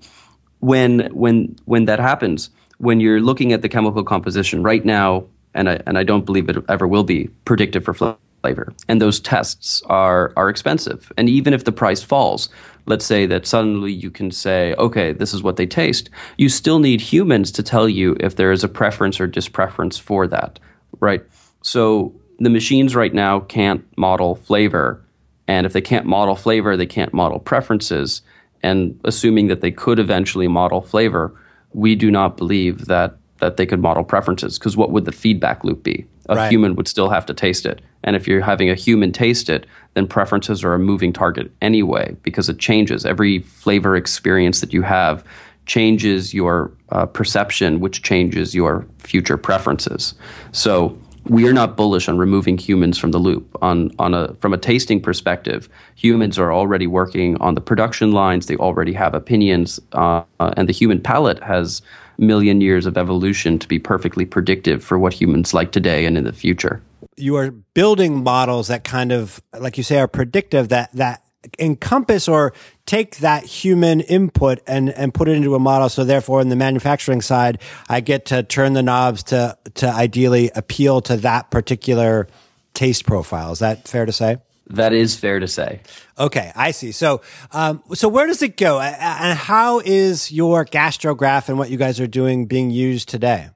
when 0.60 1.08
when 1.14 1.56
when 1.64 1.86
that 1.86 2.00
happens, 2.00 2.50
when 2.76 3.00
you're 3.00 3.22
looking 3.22 3.54
at 3.54 3.62
the 3.62 3.70
chemical 3.70 4.04
composition 4.04 4.62
right 4.62 4.84
now, 4.84 5.24
and 5.54 5.70
I 5.70 5.80
and 5.86 5.96
I 5.96 6.02
don't 6.02 6.26
believe 6.26 6.50
it 6.50 6.58
ever 6.68 6.86
will 6.86 7.04
be 7.04 7.28
predictive 7.46 7.82
for 7.82 7.94
flavor 7.94 8.18
flavor. 8.44 8.74
And 8.88 9.00
those 9.00 9.20
tests 9.20 9.82
are 9.86 10.34
are 10.36 10.50
expensive. 10.50 11.10
And 11.16 11.30
even 11.30 11.54
if 11.54 11.64
the 11.64 11.72
price 11.72 12.02
falls, 12.02 12.50
let's 12.84 13.06
say 13.06 13.24
that 13.24 13.46
suddenly 13.46 13.90
you 13.90 14.10
can 14.10 14.30
say, 14.30 14.74
okay, 14.74 15.12
this 15.12 15.32
is 15.32 15.42
what 15.42 15.56
they 15.56 15.66
taste, 15.66 16.10
you 16.36 16.50
still 16.50 16.78
need 16.78 17.00
humans 17.00 17.50
to 17.52 17.62
tell 17.62 17.88
you 17.88 18.16
if 18.20 18.36
there 18.36 18.52
is 18.52 18.62
a 18.62 18.68
preference 18.68 19.18
or 19.18 19.26
dispreference 19.26 19.96
for 19.96 20.26
that, 20.26 20.58
right? 21.00 21.22
So 21.62 22.12
the 22.38 22.50
machines 22.50 22.94
right 22.94 23.14
now 23.14 23.40
can't 23.40 23.82
model 23.96 24.34
flavor. 24.34 25.02
And 25.48 25.64
if 25.64 25.72
they 25.72 25.80
can't 25.80 26.04
model 26.04 26.36
flavor, 26.36 26.76
they 26.76 26.86
can't 26.86 27.14
model 27.14 27.38
preferences. 27.38 28.20
And 28.62 29.00
assuming 29.04 29.48
that 29.48 29.62
they 29.62 29.70
could 29.70 29.98
eventually 29.98 30.48
model 30.48 30.82
flavor, 30.82 31.34
we 31.72 31.94
do 31.94 32.10
not 32.10 32.36
believe 32.36 32.86
that 32.86 33.16
that 33.38 33.56
they 33.56 33.66
could 33.66 33.80
model 33.80 34.04
preferences 34.04 34.58
because 34.58 34.76
what 34.76 34.90
would 34.90 35.06
the 35.06 35.12
feedback 35.12 35.64
loop 35.64 35.82
be? 35.82 36.06
A 36.28 36.36
right. 36.36 36.50
human 36.50 36.76
would 36.76 36.88
still 36.88 37.10
have 37.10 37.26
to 37.26 37.34
taste 37.34 37.66
it. 37.66 37.80
And 38.04 38.14
if 38.14 38.28
you're 38.28 38.40
having 38.40 38.70
a 38.70 38.74
human 38.74 39.10
taste 39.10 39.48
it, 39.48 39.66
then 39.94 40.06
preferences 40.06 40.62
are 40.62 40.74
a 40.74 40.78
moving 40.78 41.12
target 41.12 41.50
anyway 41.60 42.16
because 42.22 42.48
it 42.48 42.58
changes. 42.58 43.04
Every 43.04 43.40
flavor 43.40 43.96
experience 43.96 44.60
that 44.60 44.72
you 44.72 44.82
have 44.82 45.24
changes 45.66 46.34
your 46.34 46.70
uh, 46.90 47.06
perception, 47.06 47.80
which 47.80 48.02
changes 48.02 48.54
your 48.54 48.86
future 48.98 49.38
preferences. 49.38 50.14
So 50.52 50.98
we 51.26 51.48
are 51.48 51.54
not 51.54 51.76
bullish 51.76 52.08
on 52.08 52.18
removing 52.18 52.58
humans 52.58 52.98
from 52.98 53.10
the 53.10 53.18
loop. 53.18 53.56
On 53.62 53.90
on 53.98 54.12
a 54.12 54.34
from 54.34 54.52
a 54.52 54.58
tasting 54.58 55.00
perspective, 55.00 55.68
humans 55.94 56.38
are 56.38 56.52
already 56.52 56.86
working 56.86 57.36
on 57.38 57.54
the 57.54 57.62
production 57.62 58.12
lines. 58.12 58.46
They 58.46 58.56
already 58.56 58.92
have 58.92 59.14
opinions, 59.14 59.80
uh, 59.92 60.22
and 60.38 60.68
the 60.68 60.72
human 60.72 61.00
palate 61.00 61.42
has 61.42 61.80
million 62.18 62.60
years 62.60 62.86
of 62.86 62.96
evolution 62.96 63.58
to 63.58 63.66
be 63.66 63.78
perfectly 63.78 64.24
predictive 64.24 64.84
for 64.84 64.98
what 64.98 65.14
humans 65.14 65.54
like 65.54 65.72
today 65.72 66.06
and 66.06 66.16
in 66.16 66.24
the 66.24 66.32
future 66.32 66.80
you 67.16 67.36
are 67.36 67.50
building 67.50 68.22
models 68.22 68.68
that 68.68 68.84
kind 68.84 69.12
of, 69.12 69.42
like 69.58 69.76
you 69.76 69.84
say, 69.84 69.98
are 69.98 70.08
predictive 70.08 70.68
that, 70.70 70.92
that 70.92 71.22
encompass 71.58 72.26
or 72.26 72.52
take 72.86 73.18
that 73.18 73.44
human 73.44 74.00
input 74.00 74.60
and, 74.66 74.90
and 74.90 75.12
put 75.12 75.28
it 75.28 75.36
into 75.36 75.54
a 75.54 75.58
model. 75.58 75.88
So 75.88 76.04
therefore, 76.04 76.40
in 76.40 76.48
the 76.48 76.56
manufacturing 76.56 77.20
side, 77.20 77.60
I 77.88 78.00
get 78.00 78.26
to 78.26 78.42
turn 78.42 78.72
the 78.72 78.82
knobs 78.82 79.22
to, 79.24 79.56
to 79.74 79.86
ideally 79.86 80.50
appeal 80.54 81.00
to 81.02 81.16
that 81.18 81.50
particular 81.50 82.28
taste 82.72 83.06
profile. 83.06 83.52
Is 83.52 83.58
that 83.58 83.86
fair 83.86 84.06
to 84.06 84.12
say? 84.12 84.38
That 84.68 84.94
is 84.94 85.14
fair 85.14 85.40
to 85.40 85.46
say. 85.46 85.80
Okay, 86.18 86.50
I 86.56 86.70
see. 86.70 86.92
So, 86.92 87.20
um, 87.52 87.82
so 87.92 88.08
where 88.08 88.26
does 88.26 88.40
it 88.40 88.56
go, 88.56 88.80
and 88.80 89.38
how 89.38 89.80
is 89.80 90.32
your 90.32 90.64
Gastrograph 90.64 91.50
and 91.50 91.58
what 91.58 91.68
you 91.68 91.76
guys 91.76 92.00
are 92.00 92.06
doing 92.06 92.46
being 92.46 92.70
used 92.70 93.10
today? 93.10 93.50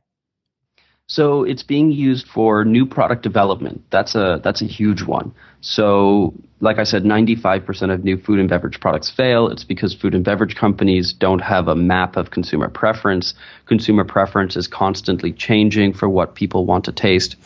So 1.11 1.43
it's 1.43 1.63
being 1.63 1.91
used 1.91 2.29
for 2.29 2.67
new 2.67 2.85
product 2.85 3.23
development. 3.23 3.83
That's 3.89 4.15
a 4.15 4.41
that's 4.45 4.61
a 4.61 4.67
huge 4.67 5.03
one. 5.03 5.33
So, 5.63 6.35
like 6.61 6.79
I 6.79 6.85
said, 6.85 7.03
95% 7.05 7.93
of 7.93 8.05
new 8.05 8.19
food 8.19 8.39
and 8.39 8.49
beverage 8.49 8.79
products 8.79 9.11
fail. 9.11 9.49
It's 9.49 9.65
because 9.65 9.95
food 9.95 10.15
and 10.15 10.23
beverage 10.23 10.55
companies 10.55 11.15
don't 11.15 11.41
have 11.41 11.67
a 11.67 11.75
map 11.75 12.17
of 12.17 12.31
consumer 12.31 12.69
preference. 12.69 13.33
Consumer 13.65 14.05
preference 14.05 14.55
is 14.55 14.69
constantly 14.69 15.33
changing 15.33 15.95
for 15.95 16.11
what 16.11 16.35
people 16.35 16.67
want 16.67 16.85
to 16.85 16.93
taste. 16.93 17.37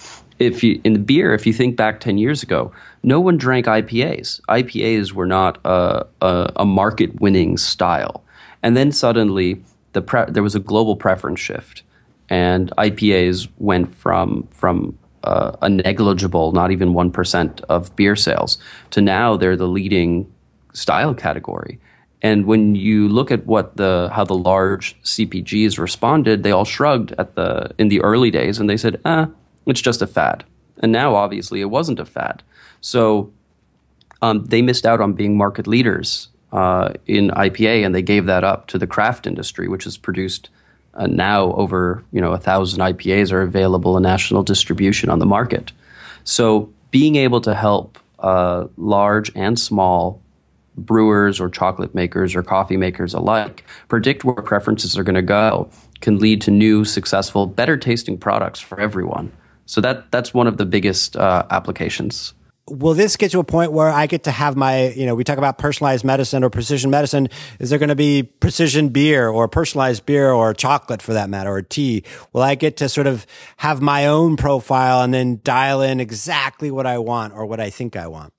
If 0.41 0.65
you 0.65 0.81
in 0.83 0.93
the 0.95 0.99
beer, 0.99 1.33
if 1.33 1.47
you 1.47 1.53
think 1.53 1.77
back 1.77 2.01
10 2.01 2.19
years 2.19 2.43
ago, 2.43 2.73
no 3.05 3.21
one 3.21 3.37
drank 3.37 3.67
IPAs. 3.67 4.41
IPAs 4.49 5.13
were 5.13 5.27
not 5.27 5.59
a, 5.65 6.05
a, 6.21 6.53
a 6.57 6.65
market-winning 6.65 7.59
style, 7.59 8.25
and 8.61 8.77
then 8.77 8.91
suddenly 8.91 9.63
the 9.93 10.03
pre- 10.03 10.29
there 10.29 10.43
was 10.43 10.57
a 10.57 10.61
global 10.61 10.97
preference 10.97 11.39
shift 11.39 11.85
and 12.29 12.71
IPAs 12.79 13.49
went 13.59 13.95
from 13.95 14.49
from 14.51 14.99
uh, 15.25 15.57
a 15.63 15.69
negligible, 15.69 16.53
not 16.53 16.71
even 16.71 16.95
one 16.95 17.11
percent 17.11 17.61
of 17.69 17.95
beer 17.97 18.17
sales, 18.17 18.59
to 18.91 19.01
now 19.01 19.37
they're 19.37 19.57
the 19.57 19.69
leading 19.69 20.33
style 20.73 21.15
category. 21.15 21.79
And 22.23 22.47
when 22.47 22.77
you 22.77 23.09
look 23.09 23.31
at 23.33 23.47
what 23.47 23.77
the 23.77 24.09
how 24.13 24.25
the 24.25 24.35
large 24.35 25.01
CPGs 25.03 25.79
responded, 25.79 26.43
they 26.43 26.53
all 26.53 26.65
shrugged 26.65 27.13
at 27.19 27.35
the 27.35 27.71
in 27.79 27.89
the 27.89 28.01
early 28.01 28.31
days 28.31 28.59
and 28.59 28.71
they 28.71 28.77
said, 28.77 29.01
"Ah, 29.05 29.29
it's 29.67 29.81
just 29.81 30.03
a 30.03 30.07
fad." 30.07 30.45
And 30.79 30.93
now, 30.93 31.15
obviously, 31.15 31.61
it 31.61 31.71
wasn't 31.71 32.01
a 32.01 32.05
fad. 32.05 32.43
So 32.81 33.33
um, 34.21 34.45
they 34.47 34.63
missed 34.63 34.87
out 34.87 35.01
on 35.01 35.13
being 35.13 35.37
market 35.37 35.67
leaders 35.67 36.29
uh, 36.53 36.93
in 37.07 37.31
IPA, 37.31 37.85
and 37.85 37.95
they 37.95 38.03
gave 38.03 38.27
that 38.27 38.45
up 38.45 38.67
to 38.69 38.79
the 38.79 38.87
craft 38.87 39.27
industry, 39.27 39.69
which 39.69 39.85
has 39.85 39.97
produced 39.97 40.49
uh, 40.95 41.07
now 41.07 41.53
over 41.55 42.05
you 42.13 42.21
know 42.21 42.33
a 42.33 42.39
thousand 42.39 42.81
IPAs 42.81 43.33
are 43.33 43.43
available 43.43 43.97
in 43.97 44.03
national 44.03 44.43
distribution 44.43 45.11
on 45.11 45.19
the 45.19 45.27
market. 45.27 45.73
So 46.25 46.73
being 46.91 47.17
able 47.17 47.41
to 47.43 47.55
help 47.55 47.99
uh, 48.19 48.67
large 48.77 49.33
and 49.35 49.59
small 49.59 50.21
brewers 50.77 51.41
or 51.41 51.49
chocolate 51.49 51.95
makers 51.95 52.35
or 52.35 52.43
coffee 52.43 52.77
makers 52.77 53.13
alike 53.13 53.65
predict 53.89 54.25
where 54.25 54.37
preferences 54.37 54.97
are 54.97 55.03
going 55.03 55.15
to 55.15 55.23
go 55.23 55.69
can 56.01 56.19
lead 56.19 56.41
to 56.43 56.51
new, 56.51 56.85
successful, 56.85 57.47
better 57.47 57.77
tasting 57.77 58.19
products 58.19 58.59
for 58.61 58.81
everyone. 58.81 59.33
So 59.67 59.81
that 59.81 60.11
that's 60.11 60.35
one 60.35 60.47
of 60.47 60.57
the 60.57 60.67
biggest 60.67 61.17
uh, 61.17 61.45
applications 61.51 62.35
will 62.69 62.95
this 62.95 63.17
get 63.17 63.33
to 63.33 63.41
a 63.41 63.45
point 63.45 63.73
where 63.73 63.89
I 63.89 64.07
get 64.07 64.25
to 64.25 64.31
have 64.31 64.57
my, 64.57 64.91
you 64.91 65.05
know, 65.05 65.15
we 65.15 65.25
talk 65.25 65.39
about 65.39 65.59
personalized 65.59 66.05
medicine 66.05 66.45
or 66.45 66.51
precision 66.51 66.91
medicine. 66.91 67.29
Is 67.59 67.71
there 67.71 67.79
going 67.79 67.89
to 67.89 67.97
be 67.97 68.23
precision 68.23 68.91
beer 68.91 69.29
or 69.29 69.49
personalized 69.49 70.07
beer 70.07 70.31
or 70.31 70.55
chocolate 70.55 71.03
for 71.03 71.13
that 71.15 71.29
matter 71.29 71.51
or 71.51 71.63
tea? 71.63 72.05
Will 72.33 72.43
I 72.43 72.55
get 72.55 72.77
to 72.79 72.89
sort 72.89 73.07
of 73.07 73.27
have 73.59 73.81
my 73.81 74.07
own 74.07 74.37
profile 74.37 75.03
and 75.03 75.13
then 75.13 75.41
dial 75.43 75.83
in 75.83 75.99
exactly 75.99 76.71
what 76.71 76.87
I 76.87 76.99
want 76.99 77.35
or 77.35 77.47
what 77.47 77.61
I 77.61 77.71
think 77.71 77.97
I 77.97 78.07
want? 78.07 78.33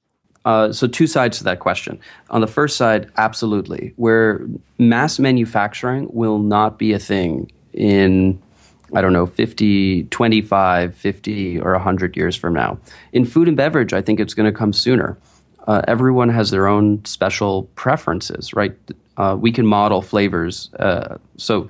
Uh, 0.45 0.71
so 0.73 0.87
two 0.87 1.07
sides 1.07 1.37
to 1.37 1.43
that 1.45 1.59
question. 1.59 1.99
On 2.29 2.41
the 2.41 2.47
first 2.47 2.75
side, 2.75 3.09
absolutely, 3.17 3.93
where 3.95 4.45
mass 4.77 5.19
manufacturing 5.19 6.09
will 6.11 6.39
not 6.39 6.77
be 6.77 6.91
a 6.91 6.99
thing 6.99 7.49
in 7.71 8.41
I 8.95 9.01
don't 9.01 9.13
know, 9.13 9.25
50, 9.25 10.03
25, 10.03 10.95
50, 10.95 11.59
or 11.59 11.71
100 11.73 12.15
years 12.15 12.35
from 12.35 12.53
now. 12.53 12.77
In 13.11 13.25
food 13.25 13.47
and 13.47 13.57
beverage, 13.57 13.93
I 13.93 14.01
think 14.01 14.19
it's 14.19 14.33
going 14.33 14.51
to 14.51 14.57
come 14.57 14.73
sooner. 14.73 15.17
Uh, 15.67 15.81
everyone 15.87 16.29
has 16.29 16.51
their 16.51 16.67
own 16.67 17.03
special 17.05 17.63
preferences, 17.75 18.53
right? 18.53 18.75
Uh, 19.17 19.37
we 19.39 19.51
can 19.51 19.65
model 19.65 20.01
flavors. 20.01 20.69
Uh, 20.79 21.17
so 21.37 21.69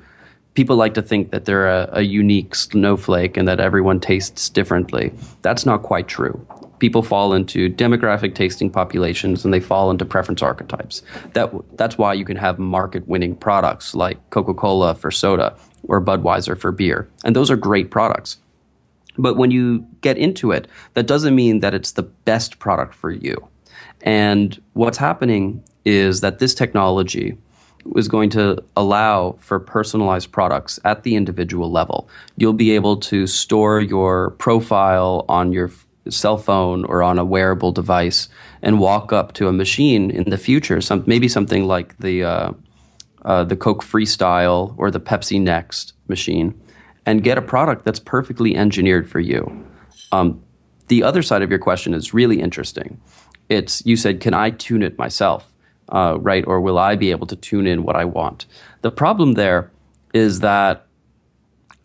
people 0.54 0.76
like 0.76 0.94
to 0.96 1.02
think 1.02 1.32
that 1.32 1.46
they're 1.46 1.68
a, 1.68 1.90
a, 1.94 2.02
unique 2.02 2.56
snowflake 2.56 3.38
and 3.38 3.48
that 3.48 3.60
everyone 3.60 4.00
tastes 4.00 4.50
differently. 4.50 5.12
That's 5.42 5.66
not 5.66 5.84
quite 5.84 6.08
true. 6.08 6.46
People 6.80 7.04
fall 7.04 7.34
into 7.34 7.70
demographic 7.70 8.36
tasting 8.36 8.70
populations 8.70 9.46
and 9.46 9.54
they 9.54 9.60
fall 9.60 9.90
into 9.90 10.06
preference 10.06 10.42
archetypes. 10.42 11.02
That, 11.34 11.52
that's 11.78 11.98
why 11.98 12.14
you 12.14 12.26
can 12.26 12.38
have 12.38 12.60
market 12.60 13.08
winning 13.08 13.36
products 13.36 13.96
like 13.96 14.18
Coca 14.30 14.54
Cola 14.54 14.96
for 14.96 15.12
soda 15.12 15.56
or 15.84 16.04
Budweiser 16.04 16.58
for 16.58 16.72
beer. 16.72 17.10
And 17.24 17.36
those 17.36 17.52
are 17.52 17.56
great 17.56 17.92
products. 17.92 18.38
But 19.18 19.38
when 19.38 19.52
you 19.52 19.86
get 20.02 20.18
into 20.18 20.52
it, 20.52 20.68
that 20.94 21.08
doesn't 21.08 21.36
mean 21.36 21.60
that 21.60 21.74
it's 21.74 21.92
the 21.92 22.04
best 22.04 22.60
product 22.60 22.94
for 22.96 23.12
you. 23.12 23.48
And 24.02 24.60
what's 24.74 24.98
happening 24.98 25.64
is 25.86 26.22
that 26.22 26.40
this 26.40 26.54
technology 26.54 27.38
is 27.96 28.08
going 28.08 28.30
to 28.32 28.64
allow 28.76 29.34
for 29.40 29.60
personalized 29.60 30.32
products 30.32 30.80
at 30.86 31.04
the 31.04 31.16
individual 31.16 31.70
level. 31.70 32.08
You'll 32.38 32.54
be 32.54 32.72
able 32.72 32.98
to 32.98 33.28
store 33.28 33.82
your 33.82 34.32
profile 34.32 35.26
on 35.28 35.52
your 35.52 35.70
cell 36.10 36.38
phone 36.38 36.86
or 36.86 37.04
on 37.04 37.20
a 37.20 37.26
wearable 37.26 37.72
device 37.72 38.30
and 38.62 38.80
walk 38.80 39.14
up 39.14 39.34
to 39.34 39.48
a 39.48 39.54
machine 39.54 40.12
in 40.12 40.30
the 40.30 40.38
future, 40.38 40.82
some, 40.82 41.04
maybe 41.06 41.28
something 41.28 41.66
like 41.66 41.98
the 41.98 42.24
uh, 42.24 42.52
uh, 43.26 43.44
the 43.44 43.56
Coke 43.56 43.84
Freestyle 43.84 44.74
or 44.78 44.92
the 44.92 45.00
Pepsi 45.00 45.40
Next 45.40 45.94
machine 46.08 46.60
and 47.06 47.24
get 47.24 47.38
a 47.38 47.42
product 47.42 47.86
that's 47.86 48.00
perfectly 48.00 48.56
engineered 48.56 49.10
for 49.10 49.20
you. 49.20 49.66
Um, 50.12 50.42
the 50.88 51.04
other 51.04 51.22
side 51.22 51.42
of 51.42 51.50
your 51.50 51.60
question 51.60 51.94
is 51.94 52.14
really 52.14 52.40
interesting. 52.40 53.00
It's 53.50 53.86
you 53.86 53.98
said, 53.98 54.20
can 54.20 54.34
I 54.34 54.52
tune 54.52 54.84
it 54.84 54.98
myself, 54.98 55.52
uh, 55.90 56.18
right? 56.20 56.46
Or 56.48 56.62
will 56.62 56.78
I 56.78 56.96
be 56.96 57.12
able 57.12 57.28
to 57.28 57.36
tune 57.36 57.68
in 57.68 57.84
what 57.84 57.96
I 57.96 58.06
want? 58.06 58.46
The 58.82 58.92
problem 58.92 59.34
there 59.34 59.72
is 60.14 60.40
that 60.40 60.86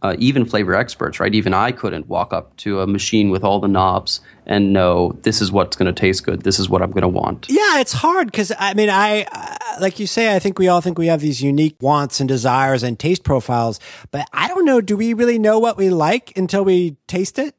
uh, 0.02 0.14
even 0.18 0.44
flavor 0.44 0.74
experts, 0.74 1.18
right? 1.18 1.34
Even 1.34 1.54
I 1.54 1.72
couldn't 1.72 2.06
walk 2.06 2.32
up 2.32 2.56
to 2.58 2.80
a 2.80 2.86
machine 2.86 3.30
with 3.30 3.42
all 3.42 3.58
the 3.60 3.68
knobs 3.68 4.20
and 4.46 4.72
know 4.72 5.16
this 5.22 5.40
is 5.40 5.50
what's 5.50 5.76
going 5.76 5.92
to 5.92 5.98
taste 5.98 6.24
good. 6.24 6.42
This 6.42 6.58
is 6.58 6.68
what 6.68 6.82
I'm 6.82 6.90
going 6.90 7.02
to 7.02 7.08
want. 7.08 7.46
Yeah, 7.48 7.80
it's 7.80 7.92
hard 7.92 8.30
because 8.30 8.52
I 8.58 8.74
mean, 8.74 8.90
I 8.90 9.22
uh, 9.24 9.80
like 9.80 9.98
you 9.98 10.06
say, 10.06 10.34
I 10.34 10.38
think 10.38 10.58
we 10.58 10.68
all 10.68 10.80
think 10.80 10.98
we 10.98 11.08
have 11.08 11.20
these 11.20 11.42
unique 11.42 11.76
wants 11.80 12.20
and 12.20 12.28
desires 12.28 12.82
and 12.82 12.98
taste 12.98 13.24
profiles, 13.24 13.80
but 14.10 14.28
I 14.32 14.48
don't 14.48 14.64
know. 14.64 14.80
Do 14.80 14.96
we 14.96 15.14
really 15.14 15.38
know 15.38 15.58
what 15.58 15.76
we 15.76 15.90
like 15.90 16.36
until 16.36 16.64
we 16.64 16.96
taste 17.06 17.38
it? 17.38 17.54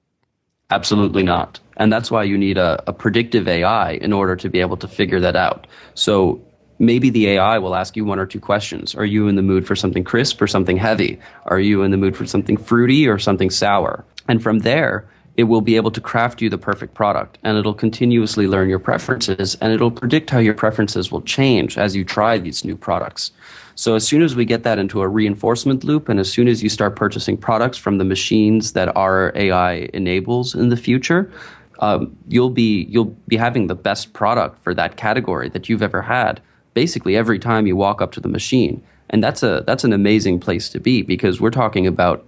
Absolutely 0.71 1.23
not. 1.23 1.59
And 1.77 1.91
that's 1.91 2.11
why 2.11 2.23
you 2.23 2.37
need 2.37 2.57
a, 2.57 2.83
a 2.87 2.93
predictive 2.93 3.47
AI 3.47 3.93
in 3.93 4.13
order 4.13 4.35
to 4.35 4.49
be 4.49 4.59
able 4.59 4.77
to 4.77 4.87
figure 4.87 5.19
that 5.19 5.35
out. 5.35 5.65
So 5.93 6.41
maybe 6.79 7.09
the 7.09 7.27
AI 7.27 7.59
will 7.59 7.75
ask 7.75 7.95
you 7.95 8.05
one 8.05 8.19
or 8.19 8.25
two 8.25 8.39
questions. 8.39 8.95
Are 8.95 9.05
you 9.05 9.27
in 9.27 9.35
the 9.35 9.41
mood 9.41 9.67
for 9.67 9.75
something 9.75 10.03
crisp 10.03 10.41
or 10.41 10.47
something 10.47 10.77
heavy? 10.77 11.19
Are 11.45 11.59
you 11.59 11.83
in 11.83 11.91
the 11.91 11.97
mood 11.97 12.15
for 12.15 12.25
something 12.25 12.57
fruity 12.57 13.07
or 13.07 13.19
something 13.19 13.49
sour? 13.49 14.05
And 14.27 14.41
from 14.41 14.59
there, 14.59 15.07
it 15.35 15.43
will 15.43 15.61
be 15.61 15.75
able 15.75 15.91
to 15.91 16.01
craft 16.01 16.41
you 16.41 16.49
the 16.49 16.57
perfect 16.57 16.93
product 16.93 17.37
and 17.43 17.57
it'll 17.57 17.73
continuously 17.73 18.47
learn 18.47 18.67
your 18.67 18.79
preferences 18.79 19.55
and 19.61 19.71
it'll 19.71 19.91
predict 19.91 20.29
how 20.29 20.39
your 20.39 20.53
preferences 20.53 21.11
will 21.11 21.21
change 21.21 21.77
as 21.77 21.95
you 21.95 22.03
try 22.03 22.37
these 22.37 22.65
new 22.65 22.75
products. 22.75 23.31
So 23.75 23.95
as 23.95 24.05
soon 24.05 24.21
as 24.21 24.35
we 24.35 24.43
get 24.43 24.63
that 24.63 24.79
into 24.79 25.01
a 25.01 25.07
reinforcement 25.07 25.85
loop 25.85 26.09
and 26.09 26.19
as 26.19 26.29
soon 26.29 26.49
as 26.49 26.61
you 26.61 26.67
start 26.67 26.97
purchasing 26.97 27.37
products 27.37 27.77
from 27.77 27.97
the 27.97 28.03
machines 28.03 28.73
that 28.73 28.93
our 28.97 29.31
AI 29.35 29.89
enables 29.93 30.55
in 30.55 30.67
the 30.67 30.75
future, 30.75 31.31
um, 31.79 32.13
you'll 32.27 32.49
be 32.49 32.83
you'll 32.89 33.15
be 33.29 33.37
having 33.37 33.67
the 33.67 33.75
best 33.75 34.11
product 34.11 34.61
for 34.61 34.73
that 34.73 34.97
category 34.97 35.47
that 35.47 35.69
you've 35.69 35.81
ever 35.81 36.01
had 36.01 36.41
basically 36.73 37.15
every 37.15 37.39
time 37.39 37.67
you 37.67 37.75
walk 37.75 38.01
up 38.01 38.11
to 38.13 38.19
the 38.19 38.27
machine. 38.27 38.81
And 39.09 39.23
that's 39.23 39.41
a 39.41 39.63
that's 39.65 39.83
an 39.83 39.93
amazing 39.93 40.39
place 40.39 40.69
to 40.69 40.79
be 40.79 41.01
because 41.01 41.41
we're 41.41 41.49
talking 41.49 41.87
about 41.87 42.25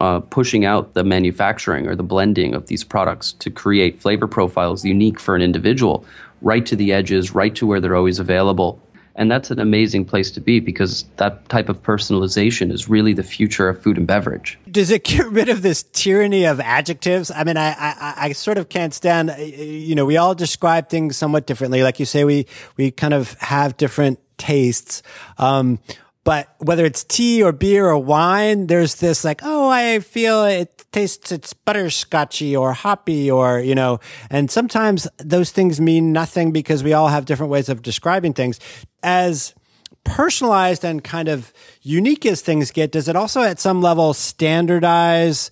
uh, 0.00 0.20
pushing 0.20 0.64
out 0.64 0.94
the 0.94 1.04
manufacturing 1.04 1.86
or 1.86 1.94
the 1.94 2.02
blending 2.02 2.54
of 2.54 2.66
these 2.66 2.84
products 2.84 3.32
to 3.32 3.50
create 3.50 4.00
flavor 4.00 4.26
profiles 4.26 4.84
unique 4.84 5.20
for 5.20 5.36
an 5.36 5.42
individual, 5.42 6.04
right 6.40 6.64
to 6.66 6.76
the 6.76 6.92
edges, 6.92 7.34
right 7.34 7.54
to 7.54 7.66
where 7.66 7.80
they're 7.80 7.96
always 7.96 8.18
available. 8.18 8.80
And 9.20 9.30
that's 9.30 9.50
an 9.50 9.60
amazing 9.60 10.06
place 10.06 10.30
to 10.30 10.40
be 10.40 10.60
because 10.60 11.04
that 11.18 11.46
type 11.50 11.68
of 11.68 11.82
personalization 11.82 12.72
is 12.72 12.88
really 12.88 13.12
the 13.12 13.22
future 13.22 13.68
of 13.68 13.82
food 13.82 13.98
and 13.98 14.06
beverage. 14.06 14.58
Does 14.70 14.90
it 14.90 15.04
get 15.04 15.26
rid 15.26 15.50
of 15.50 15.60
this 15.60 15.82
tyranny 15.82 16.46
of 16.46 16.58
adjectives? 16.58 17.30
I 17.30 17.44
mean, 17.44 17.58
I, 17.58 17.72
I, 17.72 18.14
I 18.16 18.32
sort 18.32 18.56
of 18.56 18.70
can't 18.70 18.94
stand, 18.94 19.30
you 19.38 19.94
know, 19.94 20.06
we 20.06 20.16
all 20.16 20.34
describe 20.34 20.88
things 20.88 21.18
somewhat 21.18 21.46
differently. 21.46 21.82
Like 21.82 22.00
you 22.00 22.06
say, 22.06 22.24
we, 22.24 22.46
we 22.78 22.90
kind 22.90 23.12
of 23.12 23.34
have 23.34 23.76
different 23.76 24.20
tastes. 24.38 25.02
Um, 25.36 25.80
but 26.24 26.54
whether 26.56 26.86
it's 26.86 27.04
tea 27.04 27.42
or 27.42 27.52
beer 27.52 27.88
or 27.88 27.98
wine, 27.98 28.68
there's 28.68 28.94
this 28.94 29.22
like, 29.22 29.42
oh, 29.42 29.68
I 29.68 30.00
feel 30.00 30.44
it 30.44 30.79
tastes, 30.92 31.32
it's 31.32 31.52
butterscotchy 31.52 32.58
or 32.58 32.72
hoppy 32.72 33.30
or, 33.30 33.60
you 33.60 33.74
know, 33.74 34.00
and 34.30 34.50
sometimes 34.50 35.08
those 35.18 35.50
things 35.50 35.80
mean 35.80 36.12
nothing 36.12 36.52
because 36.52 36.82
we 36.82 36.92
all 36.92 37.08
have 37.08 37.24
different 37.24 37.50
ways 37.50 37.68
of 37.68 37.82
describing 37.82 38.32
things. 38.32 38.58
As 39.02 39.54
personalized 40.04 40.84
and 40.84 41.04
kind 41.04 41.28
of 41.28 41.52
unique 41.82 42.26
as 42.26 42.40
things 42.40 42.70
get, 42.70 42.92
does 42.92 43.08
it 43.08 43.16
also 43.16 43.42
at 43.42 43.60
some 43.60 43.82
level 43.82 44.14
standardize, 44.14 45.50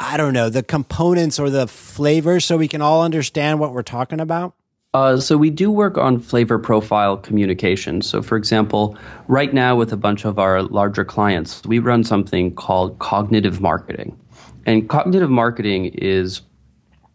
I 0.00 0.16
don't 0.16 0.34
know, 0.34 0.50
the 0.50 0.62
components 0.62 1.38
or 1.38 1.50
the 1.50 1.66
flavors 1.66 2.44
so 2.44 2.56
we 2.56 2.68
can 2.68 2.82
all 2.82 3.02
understand 3.02 3.60
what 3.60 3.72
we're 3.72 3.82
talking 3.82 4.20
about? 4.20 4.54
Uh, 4.92 5.16
so 5.16 5.36
we 5.36 5.50
do 5.50 5.72
work 5.72 5.98
on 5.98 6.20
flavor 6.20 6.56
profile 6.56 7.16
communication. 7.16 8.00
So, 8.00 8.22
for 8.22 8.36
example, 8.36 8.96
right 9.26 9.52
now 9.52 9.74
with 9.74 9.92
a 9.92 9.96
bunch 9.96 10.24
of 10.24 10.38
our 10.38 10.62
larger 10.62 11.04
clients, 11.04 11.64
we 11.66 11.80
run 11.80 12.04
something 12.04 12.54
called 12.54 12.96
cognitive 13.00 13.60
marketing. 13.60 14.16
And 14.66 14.88
cognitive 14.88 15.30
marketing 15.30 15.86
is 15.86 16.42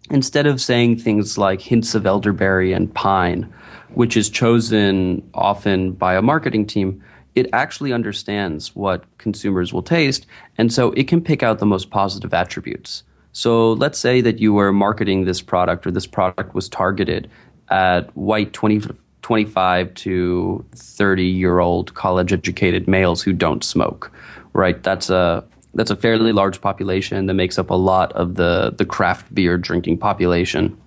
instead 0.09 0.47
of 0.47 0.61
saying 0.61 0.97
things 0.97 1.37
like 1.37 1.61
hints 1.61 1.95
of 1.95 2.05
elderberry 2.05 2.73
and 2.73 2.93
pine, 2.93 3.51
which 3.93 4.17
is 4.17 4.29
chosen 4.29 5.27
often 5.33 5.93
by 5.93 6.15
a 6.15 6.21
marketing 6.21 6.65
team, 6.65 7.03
it 7.35 7.47
actually 7.53 7.93
understands 7.93 8.75
what 8.75 9.05
consumers 9.17 9.71
will 9.71 9.83
taste. 9.83 10.25
And 10.57 10.73
so 10.73 10.91
it 10.93 11.07
can 11.07 11.21
pick 11.21 11.43
out 11.43 11.59
the 11.59 11.65
most 11.65 11.89
positive 11.89 12.33
attributes. 12.33 13.03
So 13.31 13.73
let's 13.73 13.99
say 13.99 14.21
that 14.21 14.39
you 14.39 14.53
were 14.53 14.73
marketing 14.73 15.25
this 15.25 15.41
product 15.41 15.85
or 15.85 15.91
this 15.91 16.07
product 16.07 16.55
was 16.55 16.67
targeted 16.67 17.29
at 17.69 18.15
white 18.17 18.53
20, 18.53 18.81
25 19.21 19.93
to 19.93 20.65
30 20.75 21.23
year 21.23 21.59
old 21.59 21.93
college 21.93 22.33
educated 22.33 22.87
males 22.87 23.21
who 23.21 23.31
don't 23.31 23.63
smoke, 23.63 24.11
right? 24.53 24.81
That's 24.81 25.09
a 25.09 25.43
that's 25.73 25.91
a 25.91 25.95
fairly 25.95 26.31
large 26.31 26.61
population 26.61 27.25
that 27.27 27.33
makes 27.33 27.57
up 27.59 27.69
a 27.69 27.75
lot 27.75 28.11
of 28.13 28.35
the, 28.35 28.73
the 28.77 28.85
craft 28.85 29.33
beer 29.33 29.57
drinking 29.57 29.97
population. 29.97 30.79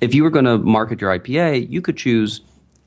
If 0.00 0.14
you 0.14 0.22
were 0.22 0.30
going 0.30 0.44
to 0.44 0.58
market 0.58 1.00
your 1.00 1.16
IPA, 1.18 1.70
you 1.70 1.80
could 1.80 1.96
choose 1.96 2.40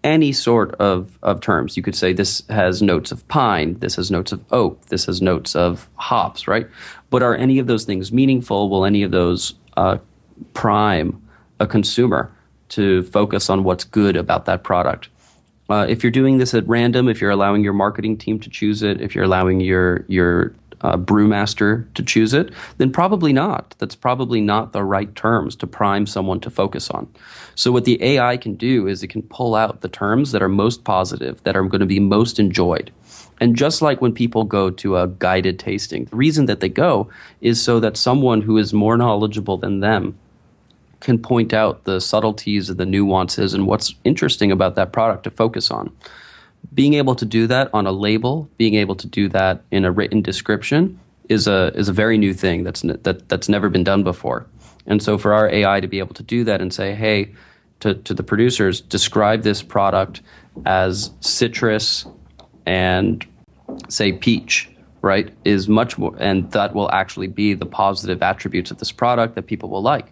any 0.04 0.32
sort 0.32 0.74
of, 0.76 1.20
of 1.22 1.42
terms. 1.42 1.76
You 1.76 1.84
could 1.84 1.96
say 1.96 2.14
this 2.14 2.44
has 2.50 2.82
notes 2.82 3.12
of 3.12 3.28
pine, 3.28 3.78
this 3.80 3.96
has 3.96 4.10
notes 4.10 4.32
of 4.32 4.44
oak, 4.52 4.86
this 4.86 5.06
has 5.06 5.22
notes 5.22 5.56
of 5.56 5.90
hops, 5.96 6.48
right? 6.48 6.68
But 7.10 7.22
are 7.22 7.36
any 7.36 7.60
of 7.60 7.68
those 7.68 7.84
things 7.84 8.12
meaningful? 8.12 8.70
Will 8.70 8.86
any 8.86 9.04
of 9.04 9.12
those 9.12 9.56
uh, 9.76 9.98
prime 10.54 11.22
a 11.60 11.68
consumer? 11.68 12.32
to 12.70 13.04
focus 13.04 13.50
on 13.50 13.64
what's 13.64 13.84
good 13.84 14.16
about 14.16 14.46
that 14.46 14.64
product. 14.64 15.10
Uh, 15.70 15.86
if 15.88 16.04
you're 16.04 16.12
doing 16.12 16.38
this 16.38 16.54
at 16.54 16.68
random, 16.68 17.08
if 17.08 17.22
you're 17.22 17.30
allowing 17.30 17.64
your 17.64 17.74
marketing 17.74 18.18
team 18.18 18.40
to 18.40 18.50
choose 18.50 18.82
it, 18.82 19.02
if 19.02 19.14
you're 19.14 19.24
allowing 19.24 19.60
your 19.60 20.06
your 20.08 20.56
uh, 20.82 20.98
brewmaster 20.98 21.92
to 21.94 22.04
choose 22.04 22.34
it, 22.34 22.54
then 22.78 22.92
probably 22.92 23.34
not. 23.34 23.76
That's 23.80 23.96
probably 23.96 24.42
not 24.42 24.74
the 24.74 24.84
right 24.84 25.14
terms 25.16 25.56
to 25.58 25.68
prime 25.68 26.06
someone 26.06 26.40
to 26.42 26.50
focus 26.50 26.90
on. 26.90 27.12
So 27.56 27.72
what 27.72 27.86
the 27.86 28.02
AI 28.04 28.38
can 28.38 28.56
do 28.56 28.88
is 28.88 29.04
it 29.04 29.08
can 29.08 29.24
pull 29.24 29.56
out 29.56 29.82
the 29.82 29.90
terms 29.90 30.32
that 30.32 30.42
are 30.42 30.50
most 30.50 30.84
positive, 30.84 31.44
that 31.44 31.58
are 31.58 31.64
going 31.64 31.80
to 31.80 31.86
be 31.86 32.00
most 32.00 32.40
enjoyed. 32.40 32.92
And 33.42 33.56
just 33.56 33.82
like 33.82 34.02
when 34.02 34.14
people 34.14 34.44
go 34.44 34.70
to 34.70 34.98
a 34.98 35.08
guided 35.08 35.60
tasting, 35.60 36.06
the 36.06 36.16
reason 36.16 36.46
that 36.48 36.60
they 36.60 36.70
go 36.70 37.10
is 37.42 37.62
so 37.62 37.80
that 37.80 37.98
someone 37.98 38.42
who 38.42 38.58
is 38.58 38.74
more 38.74 38.98
knowledgeable 38.98 39.58
than 39.58 39.80
them 39.80 40.18
can 41.00 41.18
point 41.18 41.54
out 41.54 41.86
the 41.86 42.02
subtleties 42.02 42.70
and 42.70 42.78
the 42.78 42.86
nuances 42.86 43.54
and 43.54 43.66
what's 43.66 43.96
interesting 44.04 44.52
about 44.52 44.76
that 44.76 44.92
product 44.92 45.24
to 45.24 45.32
focus 45.32 45.72
on. 45.72 45.96
Being 46.74 46.94
able 46.94 47.16
to 47.16 47.26
do 47.26 47.48
that 47.48 47.70
on 47.74 47.88
a 47.88 47.92
label, 47.92 48.50
being 48.58 48.76
able 48.76 48.96
to 48.96 49.08
do 49.08 49.28
that 49.30 49.64
in 49.72 49.86
a 49.86 49.92
written 49.92 50.22
description 50.22 51.00
is 51.28 51.48
a 51.48 51.72
is 51.76 51.90
a 51.90 51.94
very 51.94 52.18
new 52.18 52.34
thing 52.34 52.64
that's 52.64 52.82
that 52.82 53.28
that's 53.30 53.50
never 53.50 53.70
been 53.70 53.84
done 53.84 54.04
before. 54.04 54.48
And 54.86 55.02
so 55.02 55.18
for 55.18 55.34
our 55.34 55.50
AI 55.50 55.80
to 55.80 55.88
be 55.88 56.00
able 56.00 56.16
to 56.16 56.24
do 56.24 56.44
that 56.46 56.62
and 56.62 56.74
say, 56.74 56.94
"Hey, 56.94 57.34
to 57.82 57.96
to 57.96 58.14
the 58.14 58.24
producers, 58.24 58.82
describe 58.82 59.44
this 59.44 59.62
product 59.62 60.22
as 60.66 61.12
citrus 61.20 62.06
and 62.66 63.26
say 63.88 64.12
peach." 64.12 64.70
Right, 65.02 65.34
is 65.46 65.70
much 65.70 65.98
more, 65.98 66.14
and 66.20 66.52
that 66.52 66.76
will 66.76 66.92
actually 66.92 67.28
be 67.28 67.54
the 67.54 67.66
positive 67.66 68.22
attributes 68.22 68.70
of 68.70 68.80
this 68.80 68.92
product 68.92 69.36
that 69.36 69.44
people 69.44 69.70
will 69.70 69.82
like 69.82 70.12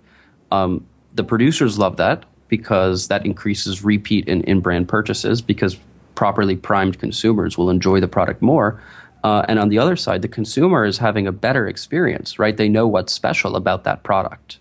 um, 0.51 0.85
the 1.13 1.23
producers 1.23 1.77
love 1.77 1.97
that 1.97 2.25
because 2.47 3.07
that 3.09 3.25
increases 3.25 3.83
repeat 3.83 4.29
and 4.29 4.43
in 4.45 4.61
brand 4.61 4.87
purchases 4.87 5.41
because 5.41 5.77
properly 6.17 6.55
primed 6.55 6.99
consumers 6.99 7.57
will 7.57 7.69
enjoy 7.69 8.01
the 8.01 8.07
product 8.07 8.41
more. 8.41 8.83
Uh, 9.23 9.45
and 9.47 9.59
on 9.59 9.69
the 9.69 9.77
other 9.77 9.95
side, 9.95 10.21
the 10.21 10.27
consumer 10.27 10.83
is 10.83 10.97
having 10.97 11.27
a 11.27 11.31
better 11.31 11.67
experience, 11.67 12.39
right? 12.39 12.57
They 12.57 12.67
know 12.67 12.87
what's 12.87 13.13
special 13.13 13.55
about 13.55 13.83
that 13.83 14.03
product. 14.03 14.59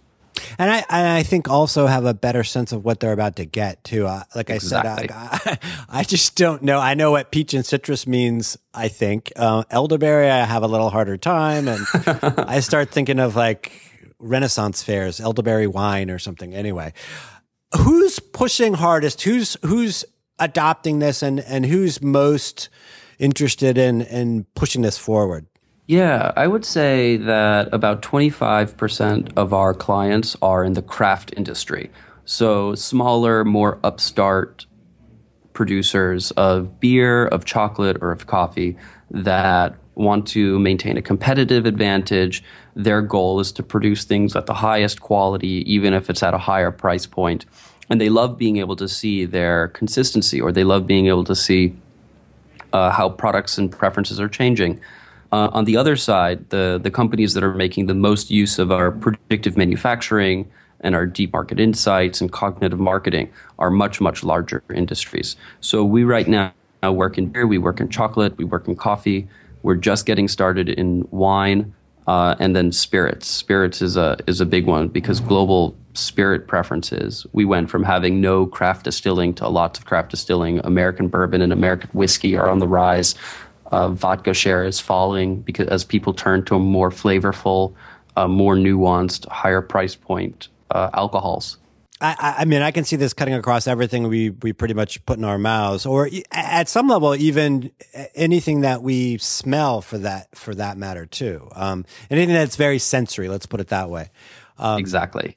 And 0.59 0.71
I, 0.71 0.85
and 0.91 1.09
I 1.09 1.23
think 1.23 1.49
also 1.49 1.87
have 1.87 2.05
a 2.05 2.13
better 2.13 2.45
sense 2.45 2.73
of 2.73 2.85
what 2.85 3.01
they're 3.01 3.13
about 3.13 3.37
to 3.37 3.47
get 3.47 3.83
too. 3.85 4.07
Uh, 4.07 4.25
like 4.35 4.51
exactly. 4.51 5.09
I 5.11 5.39
said, 5.39 5.59
I, 5.63 5.77
I, 6.01 6.03
just 6.05 6.37
don't 6.37 6.63
know. 6.63 6.79
I 6.79 6.93
know 6.93 7.11
what 7.11 7.31
peach 7.31 7.55
and 7.55 7.65
citrus 7.65 8.07
means. 8.07 8.59
I 8.75 8.89
think 8.89 9.33
uh, 9.35 9.65
elderberry. 9.71 10.29
I 10.29 10.45
have 10.45 10.63
a 10.63 10.69
little 10.69 10.91
harder 10.91 11.17
time, 11.17 11.69
and 11.69 11.87
I 11.95 12.61
start 12.61 12.91
thinking 12.91 13.19
of 13.19 13.35
like 13.35 13.73
Renaissance 14.19 14.83
fairs, 14.83 15.21
elderberry 15.21 15.67
wine 15.67 16.11
or 16.11 16.19
something. 16.19 16.55
Anyway, 16.55 16.93
who's 17.79 18.19
pushing 18.19 18.75
hardest? 18.75 19.23
Who's 19.23 19.57
who's 19.63 20.05
adopting 20.39 20.99
this, 20.99 21.23
and 21.23 21.41
and 21.41 21.67
who's 21.67 22.03
most 22.03 22.69
interested 23.19 23.79
in 23.79 24.03
in 24.03 24.45
pushing 24.55 24.83
this 24.83 24.99
forward? 24.99 25.47
Yeah, 25.87 26.33
I 26.35 26.49
would 26.49 26.65
say 26.65 27.17
that 27.17 27.73
about 27.73 28.03
25% 28.03 29.33
of 29.37 29.55
our 29.55 29.73
clients 29.73 30.37
are 30.43 30.65
in 30.65 30.73
the 30.73 30.83
craft 30.83 31.33
industry. 31.37 31.93
So 32.25 32.75
smaller, 32.75 33.45
more 33.45 33.79
upstart 33.85 34.67
producers 35.53 36.33
of 36.33 36.81
beer, 36.81 37.27
of 37.29 37.45
chocolate, 37.45 37.99
or 38.01 38.11
of 38.11 38.27
coffee 38.27 38.77
that 39.13 39.77
want 39.95 40.27
to 40.27 40.59
maintain 40.59 40.97
a 40.99 41.03
competitive 41.03 41.67
advantage. 41.67 42.43
Their 42.75 43.01
goal 43.01 43.41
is 43.41 43.53
to 43.53 43.63
produce 43.63 44.05
things 44.05 44.35
at 44.35 44.47
the 44.47 44.55
highest 44.55 45.01
quality, 45.01 45.65
even 45.73 45.95
if 45.95 46.11
it's 46.11 46.23
at 46.23 46.35
a 46.35 46.39
higher 46.39 46.71
price 46.71 47.07
point. 47.07 47.47
And 47.89 48.01
they 48.01 48.09
love 48.09 48.37
being 48.37 48.57
able 48.57 48.77
to 48.77 48.89
see 48.89 49.25
their 49.25 49.69
consistency, 49.69 50.41
or 50.41 50.51
they 50.53 50.65
love 50.65 50.87
being 50.87 51.07
able 51.07 51.25
to 51.25 51.35
see 51.35 51.77
uh, 52.73 52.91
how 52.91 53.09
products 53.09 53.59
and 53.59 53.71
preferences 53.71 54.19
are 54.19 54.29
changing. 54.29 54.81
Uh, 55.33 55.49
on 55.53 55.65
the 55.65 55.77
other 55.77 55.97
side, 55.97 56.51
the, 56.51 56.81
the 56.83 56.91
companies 56.91 57.35
that 57.35 57.45
are 57.45 57.55
making 57.55 57.87
the 57.87 57.95
most 57.95 58.31
use 58.31 58.59
of 58.59 58.71
our 58.73 58.91
predictive 58.91 59.57
manufacturing 59.57 60.51
and 60.81 60.95
our 60.95 61.07
deep 61.07 61.33
market 61.33 61.59
insights 61.59 62.21
and 62.21 62.33
cognitive 62.33 62.79
marketing 62.79 63.33
are 63.59 63.71
much, 63.71 64.01
much 64.01 64.23
larger 64.23 64.63
industries. 64.75 65.37
So 65.61 65.85
we 65.85 66.05
right 66.05 66.29
now 66.29 66.53
work 66.83 67.19
in 67.19 67.27
beer, 67.27 67.47
we 67.47 67.59
work 67.59 67.81
in 67.81 67.89
chocolate, 67.89 68.37
we 68.37 68.45
work 68.45 68.69
in 68.69 68.77
coffee, 68.77 69.29
we're 69.63 69.75
just 69.75 70.07
getting 70.07 70.29
started 70.29 70.69
in 70.69 71.09
wine 71.11 71.75
uh, 72.07 72.37
and 72.39 72.55
then 72.55 72.73
spirits. 72.73 73.27
Spirits 73.27 73.83
is 73.83 73.97
a 73.97 74.17
is 74.27 74.41
a 74.41 74.47
big 74.47 74.67
one 74.67 74.89
because 74.89 75.21
global 75.21 75.77
spirit 75.95 76.47
preferences. 76.47 77.27
We 77.33 77.45
went 77.45 77.71
from 77.71 77.83
having 77.83 78.21
no 78.21 78.47
craft 78.47 78.85
distilling 78.85 79.35
to 79.35 79.49
lots 79.49 79.79
of 79.79 79.87
craft 79.87 80.11
distilling. 80.11 80.61
American 80.65 81.09
bourbon 81.09 81.43
and 81.43 81.53
American 81.53 81.91
whiskey 81.93 82.37
are 82.37 82.49
on 82.49 82.59
the 82.59 82.69
rise. 82.69 83.15
Uh, 83.73 83.89
vodka 83.89 84.33
share 84.33 84.65
is 84.65 84.79
falling 84.79 85.41
because 85.41 85.67
as 85.69 85.83
people 85.85 86.13
turn 86.15 86.45
to 86.45 86.55
a 86.55 86.59
more 86.59 86.91
flavorful, 86.91 87.75
uh, 88.17 88.29
more 88.29 88.55
nuanced, 88.55 89.27
higher 89.29 89.61
price 89.61 89.97
point 89.97 90.49
uh, 90.71 90.91
alcohols. 90.95 91.59
I, 92.01 92.37
I, 92.39 92.45
mean, 92.45 92.61
I 92.61 92.73
can 92.73 92.85
see 92.85 92.97
this 92.97 93.15
cutting 93.15 93.35
across 93.35 93.67
everything 93.67 94.09
we, 94.09 94.31
we 94.31 94.53
pretty 94.53 94.75
much 94.75 95.05
put 95.07 95.17
in 95.17 95.25
our 95.25 95.39
mouths, 95.39 95.87
or 95.87 96.11
at 96.31 96.69
some 96.69 96.89
level, 96.89 97.15
even 97.15 97.71
anything 98.15 98.61
that 98.63 98.83
we 98.83 99.17
smell 99.19 99.81
for 99.81 99.99
that 99.99 100.37
for 100.37 100.55
that 100.55 100.77
matter 100.77 101.07
too. 101.07 101.49
Um, 101.55 101.87
anything 102.11 102.35
that's 102.35 102.57
very 102.57 102.79
sensory. 102.79 103.29
Let's 103.29 103.47
put 103.47 103.61
it 103.61 103.69
that 103.69 103.89
way. 103.89 104.11
Um, 104.59 104.79
exactly 104.79 105.37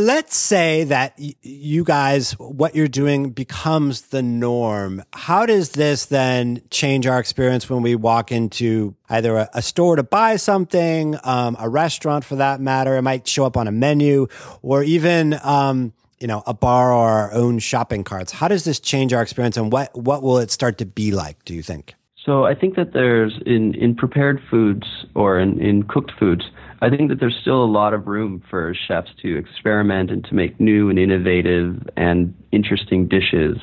let's 0.00 0.36
say 0.36 0.84
that 0.84 1.14
you 1.18 1.84
guys, 1.84 2.32
what 2.32 2.74
you're 2.74 2.88
doing 2.88 3.30
becomes 3.30 4.02
the 4.02 4.22
norm. 4.22 5.02
How 5.12 5.46
does 5.46 5.70
this 5.70 6.06
then 6.06 6.62
change 6.70 7.06
our 7.06 7.20
experience 7.20 7.68
when 7.68 7.82
we 7.82 7.94
walk 7.94 8.32
into 8.32 8.94
either 9.08 9.36
a, 9.36 9.50
a 9.54 9.62
store 9.62 9.96
to 9.96 10.02
buy 10.02 10.36
something, 10.36 11.16
um, 11.24 11.56
a 11.58 11.68
restaurant 11.68 12.24
for 12.24 12.36
that 12.36 12.60
matter? 12.60 12.96
It 12.96 13.02
might 13.02 13.28
show 13.28 13.44
up 13.44 13.56
on 13.56 13.68
a 13.68 13.72
menu 13.72 14.26
or 14.62 14.82
even, 14.82 15.38
um, 15.42 15.92
you 16.18 16.26
know, 16.26 16.42
a 16.46 16.54
bar 16.54 16.92
or 16.92 17.08
our 17.08 17.32
own 17.32 17.58
shopping 17.58 18.04
carts. 18.04 18.32
How 18.32 18.48
does 18.48 18.64
this 18.64 18.80
change 18.80 19.12
our 19.12 19.22
experience 19.22 19.56
and 19.56 19.72
what, 19.72 19.94
what 19.96 20.22
will 20.22 20.38
it 20.38 20.50
start 20.50 20.78
to 20.78 20.86
be 20.86 21.12
like, 21.12 21.44
do 21.44 21.54
you 21.54 21.62
think? 21.62 21.94
So 22.24 22.44
I 22.44 22.54
think 22.54 22.76
that 22.76 22.92
there's 22.92 23.40
in, 23.46 23.74
in 23.74 23.94
prepared 23.94 24.42
foods 24.50 24.86
or 25.14 25.40
in, 25.40 25.60
in 25.60 25.84
cooked 25.84 26.12
foods, 26.18 26.44
I 26.82 26.88
think 26.88 27.10
that 27.10 27.20
there's 27.20 27.36
still 27.40 27.62
a 27.62 27.66
lot 27.66 27.92
of 27.92 28.06
room 28.06 28.42
for 28.48 28.74
chefs 28.74 29.10
to 29.22 29.36
experiment 29.36 30.10
and 30.10 30.24
to 30.24 30.34
make 30.34 30.58
new 30.58 30.88
and 30.88 30.98
innovative 30.98 31.88
and 31.96 32.34
interesting 32.52 33.06
dishes 33.06 33.58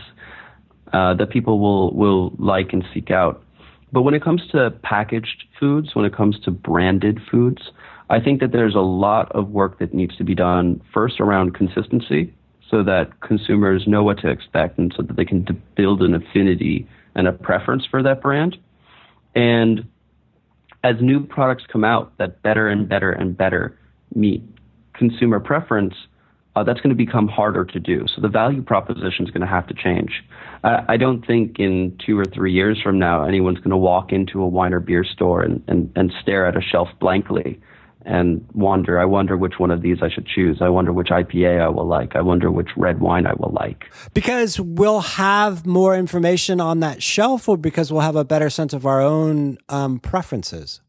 uh, 0.94 1.16
that 1.16 1.30
people 1.32 1.60
will 1.60 1.94
will 1.94 2.34
like 2.38 2.74
and 2.74 2.84
seek 2.94 3.10
out. 3.10 3.44
But 3.92 4.04
when 4.04 4.14
it 4.14 4.24
comes 4.24 4.42
to 4.52 4.72
packaged 4.84 5.46
foods, 5.60 5.96
when 5.96 6.06
it 6.06 6.16
comes 6.16 6.40
to 6.42 6.52
branded 6.52 7.20
foods, 7.32 7.72
I 8.10 8.20
think 8.20 8.40
that 8.42 8.52
there's 8.52 8.76
a 8.76 8.80
lot 8.80 9.32
of 9.32 9.50
work 9.50 9.80
that 9.80 9.94
needs 9.94 10.16
to 10.18 10.24
be 10.24 10.36
done 10.36 10.82
first 10.94 11.20
around 11.20 11.56
consistency 11.56 12.34
so 12.70 12.84
that 12.84 13.20
consumers 13.22 13.88
know 13.88 14.04
what 14.04 14.20
to 14.20 14.30
expect 14.30 14.78
and 14.78 14.94
so 14.96 15.04
that 15.04 15.16
they 15.16 15.26
can 15.26 15.46
build 15.76 16.02
an 16.02 16.14
affinity 16.14 16.88
and 17.16 17.28
a 17.28 17.32
preference 17.32 17.86
for 17.90 18.04
that 18.04 18.22
brand. 18.22 18.58
And 19.36 19.88
as 20.84 20.96
new 21.02 21.26
products 21.26 21.64
come 21.72 21.84
out 21.84 22.18
that 22.18 22.42
better 22.42 22.68
and 22.68 22.88
better 22.88 23.12
and 23.12 23.36
better 23.36 23.78
meet 24.16 24.44
consumer 24.94 25.40
preference, 25.40 25.94
uh, 26.56 26.64
that's 26.64 26.80
going 26.80 26.90
to 26.90 26.96
become 26.96 27.28
harder 27.28 27.64
to 27.64 27.80
do. 27.80 28.06
So 28.14 28.22
the 28.22 28.30
value 28.30 28.64
proposition 28.64 29.26
is 29.26 29.32
going 29.32 29.42
to 29.42 29.48
have 29.48 29.68
to 29.68 29.74
change. 29.74 30.24
I, 30.64 30.98
don't 30.98 31.26
think 31.26 31.60
in 31.60 31.98
two 32.04 32.20
or 32.20 32.26
three 32.26 32.52
years 32.52 32.82
from 32.82 32.98
now 32.98 33.24
anyone's 33.24 33.60
going 33.60 33.70
to 33.70 33.78
walk 33.78 34.12
into 34.12 34.42
a 34.42 34.48
wine 34.48 34.74
or 34.74 34.80
beer 34.80 35.04
store 35.04 35.44
and, 35.44 35.64
and, 35.68 35.92
and 35.96 36.12
stare 36.22 36.48
at 36.48 36.58
a 36.58 36.62
shelf 36.62 36.90
blankly 37.00 37.62
and 38.08 38.48
wonder, 38.54 38.98
I 38.98 39.06
wonder 39.06 39.36
which 39.36 39.56
one 39.60 39.70
of 39.70 39.82
these 39.82 39.98
I 40.02 40.10
should 40.10 40.26
choose. 40.26 40.62
I 40.62 40.70
wonder 40.70 40.94
which 40.94 41.10
IPA 41.10 41.62
I 41.62 41.68
will 41.68 41.86
like. 41.86 42.16
I 42.16 42.22
wonder 42.22 42.50
which 42.50 42.70
red 42.78 43.02
wine 43.02 43.28
I 43.28 43.34
will 43.34 43.52
like. 43.52 43.84
Because 44.14 44.60
we'll 44.60 45.02
have 45.02 45.66
more 45.66 45.94
information 45.94 46.62
on 46.62 46.80
that 46.80 47.04
shelf 47.04 47.50
or 47.50 47.58
because 47.58 47.92
we'll 47.92 48.02
have 48.02 48.16
a 48.16 48.24
better 48.24 48.50
sense 48.50 48.74
of 48.74 48.86
our 48.86 49.02
own 49.02 49.58
um, 49.68 50.00
preferences? 50.00 50.80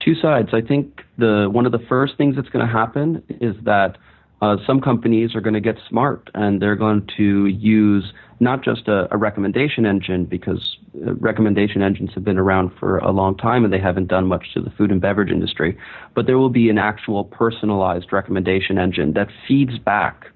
Two 0.00 0.14
sides. 0.14 0.50
I 0.52 0.60
think 0.60 1.00
the 1.18 1.48
one 1.50 1.66
of 1.66 1.72
the 1.72 1.84
first 1.88 2.16
things 2.16 2.36
that's 2.36 2.48
going 2.50 2.64
to 2.64 2.72
happen 2.72 3.24
is 3.28 3.56
that 3.64 3.96
uh, 4.40 4.56
some 4.66 4.80
companies 4.80 5.34
are 5.34 5.40
going 5.40 5.54
to 5.54 5.60
get 5.60 5.76
smart 5.88 6.30
and 6.34 6.62
they're 6.62 6.76
going 6.76 7.08
to 7.16 7.46
use 7.46 8.12
not 8.40 8.62
just 8.62 8.88
a, 8.88 9.12
a, 9.12 9.16
recommendation 9.16 9.86
engine 9.86 10.24
because 10.24 10.76
uh, 11.06 11.14
recommendation 11.14 11.82
engines 11.82 12.10
have 12.14 12.24
been 12.24 12.38
around 12.38 12.70
for 12.78 12.98
a 12.98 13.10
long 13.10 13.36
time 13.36 13.64
and 13.64 13.72
they 13.72 13.80
haven't 13.80 14.06
done 14.08 14.26
much 14.26 14.52
to 14.54 14.60
the 14.60 14.70
food 14.70 14.90
and 14.90 15.00
beverage 15.00 15.30
industry, 15.30 15.76
but 16.14 16.26
there 16.26 16.38
will 16.38 16.50
be 16.50 16.68
an 16.68 16.78
actual 16.78 17.24
personalized 17.24 18.12
recommendation 18.12 18.78
engine 18.78 19.14
that 19.14 19.28
feeds 19.48 19.78
back 19.78 20.26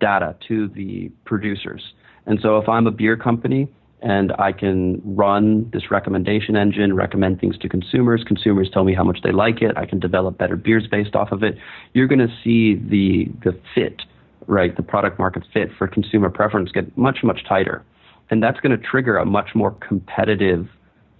data 0.00 0.36
to 0.48 0.68
the 0.68 1.10
producers. 1.24 1.92
And 2.26 2.38
so 2.40 2.58
if 2.58 2.68
I'm 2.68 2.86
a 2.86 2.90
beer 2.90 3.16
company, 3.16 3.68
and 4.02 4.32
I 4.38 4.52
can 4.52 5.00
run 5.04 5.68
this 5.72 5.90
recommendation 5.90 6.56
engine, 6.56 6.94
recommend 6.94 7.40
things 7.40 7.58
to 7.58 7.68
consumers. 7.68 8.24
Consumers 8.24 8.70
tell 8.72 8.84
me 8.84 8.94
how 8.94 9.04
much 9.04 9.18
they 9.22 9.32
like 9.32 9.60
it. 9.60 9.76
I 9.76 9.84
can 9.84 10.00
develop 10.00 10.38
better 10.38 10.56
beers 10.56 10.86
based 10.90 11.14
off 11.14 11.32
of 11.32 11.42
it. 11.42 11.58
You're 11.92 12.06
going 12.06 12.26
to 12.26 12.34
see 12.42 12.76
the 12.76 13.30
the 13.44 13.58
fit, 13.74 14.02
right, 14.50 14.76
the 14.76 14.82
product 14.82 15.18
market 15.18 15.44
fit 15.52 15.70
for 15.78 15.86
consumer 15.86 16.28
preference 16.28 16.70
get 16.72 16.96
much 16.96 17.18
much 17.22 17.44
tighter, 17.48 17.84
and 18.30 18.42
that's 18.42 18.60
going 18.60 18.78
to 18.78 18.84
trigger 18.84 19.16
a 19.16 19.24
much 19.24 19.50
more 19.54 19.70
competitive 19.86 20.68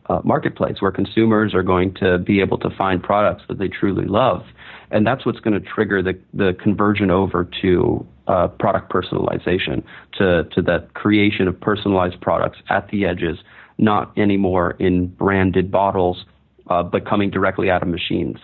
uh, 0.08 0.20
marketplace 0.24 0.76
where 0.80 0.90
consumers 0.90 1.54
are 1.54 1.62
going 1.62 1.94
to 1.94 2.18
be 2.18 2.40
able 2.40 2.58
to 2.58 2.68
find 2.76 3.02
products 3.02 3.44
that 3.48 3.58
they 3.58 3.68
truly 3.68 4.06
love, 4.06 4.42
and 4.90 5.06
that's 5.06 5.24
what's 5.24 5.40
going 5.40 5.54
to 5.54 5.66
trigger 5.66 6.02
the 6.02 6.18
the 6.34 6.54
conversion 6.60 7.10
over 7.10 7.48
to 7.62 8.06
uh, 8.30 8.48
product 8.48 8.92
personalization 8.92 9.82
to, 10.16 10.44
to 10.54 10.62
that 10.62 10.94
creation 10.94 11.48
of 11.48 11.60
personalized 11.60 12.20
products 12.20 12.58
at 12.68 12.88
the 12.90 13.04
edges, 13.04 13.38
not 13.78 14.16
anymore 14.16 14.76
in 14.78 15.08
branded 15.08 15.70
bottles, 15.70 16.24
uh, 16.68 16.82
but 16.82 17.04
coming 17.04 17.30
directly 17.30 17.70
out 17.70 17.82
of 17.82 17.88
machines. 17.88 18.36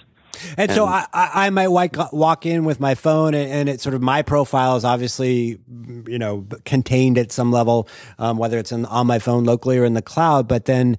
And, 0.57 0.71
and 0.71 0.73
so 0.73 0.87
I, 0.87 1.07
I 1.13 1.51
might 1.51 1.69
walk, 1.69 2.13
walk 2.13 2.47
in 2.47 2.65
with 2.65 2.81
my 2.81 2.95
phone 2.95 3.35
and, 3.35 3.51
and 3.51 3.69
it's 3.69 3.83
sort 3.83 3.95
of 3.95 4.03
my 4.03 4.23
profile 4.23 4.77
is 4.77 4.85
obviously, 4.85 5.59
you 6.07 6.19
know, 6.19 6.47
contained 6.65 7.19
at 7.19 7.33
some 7.33 7.53
level, 7.53 7.89
um, 8.19 8.39
whether 8.39 8.59
it's 8.59 8.73
in, 8.73 8.85
on 8.87 9.07
my 9.07 9.19
phone 9.19 9.45
locally 9.45 9.79
or 9.79 9.85
in 9.85 9.95
the 9.95 10.03
cloud, 10.03 10.49
but 10.49 10.65
then 10.65 10.97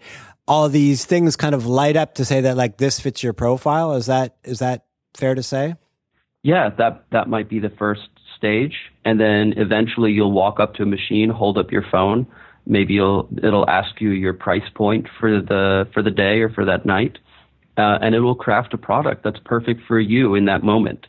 all 0.47 0.69
these 0.69 1.05
things 1.05 1.35
kind 1.35 1.53
of 1.55 1.65
light 1.65 1.95
up 1.95 2.15
to 2.15 2.25
say 2.25 2.41
that 2.41 2.57
like 2.57 2.77
this 2.77 2.99
fits 2.99 3.23
your 3.23 3.33
profile. 3.33 3.93
Is 3.93 4.05
that, 4.05 4.37
is 4.43 4.59
that 4.59 4.85
fair 5.15 5.35
to 5.35 5.43
say? 5.43 5.75
Yeah, 6.43 6.69
that, 6.77 7.05
that 7.11 7.27
might 7.27 7.49
be 7.49 7.59
the 7.59 7.71
first 7.71 8.09
stage, 8.37 8.75
and 9.03 9.19
then 9.19 9.53
eventually 9.57 10.11
you'll 10.11 10.31
walk 10.31 10.59
up 10.59 10.75
to 10.75 10.83
a 10.83 10.85
machine, 10.85 11.29
hold 11.29 11.57
up 11.57 11.71
your 11.71 11.83
phone. 11.91 12.27
Maybe 12.65 12.93
you'll 12.93 13.27
it'll 13.43 13.67
ask 13.69 13.99
you 13.99 14.11
your 14.11 14.33
price 14.33 14.69
point 14.75 15.07
for 15.19 15.41
the 15.41 15.87
for 15.93 16.03
the 16.03 16.11
day 16.11 16.41
or 16.41 16.49
for 16.49 16.65
that 16.65 16.85
night, 16.85 17.17
uh, 17.77 17.99
and 18.01 18.15
it 18.15 18.19
will 18.19 18.35
craft 18.35 18.73
a 18.73 18.77
product 18.77 19.23
that's 19.23 19.39
perfect 19.45 19.81
for 19.87 19.99
you 19.99 20.35
in 20.35 20.45
that 20.45 20.63
moment. 20.63 21.07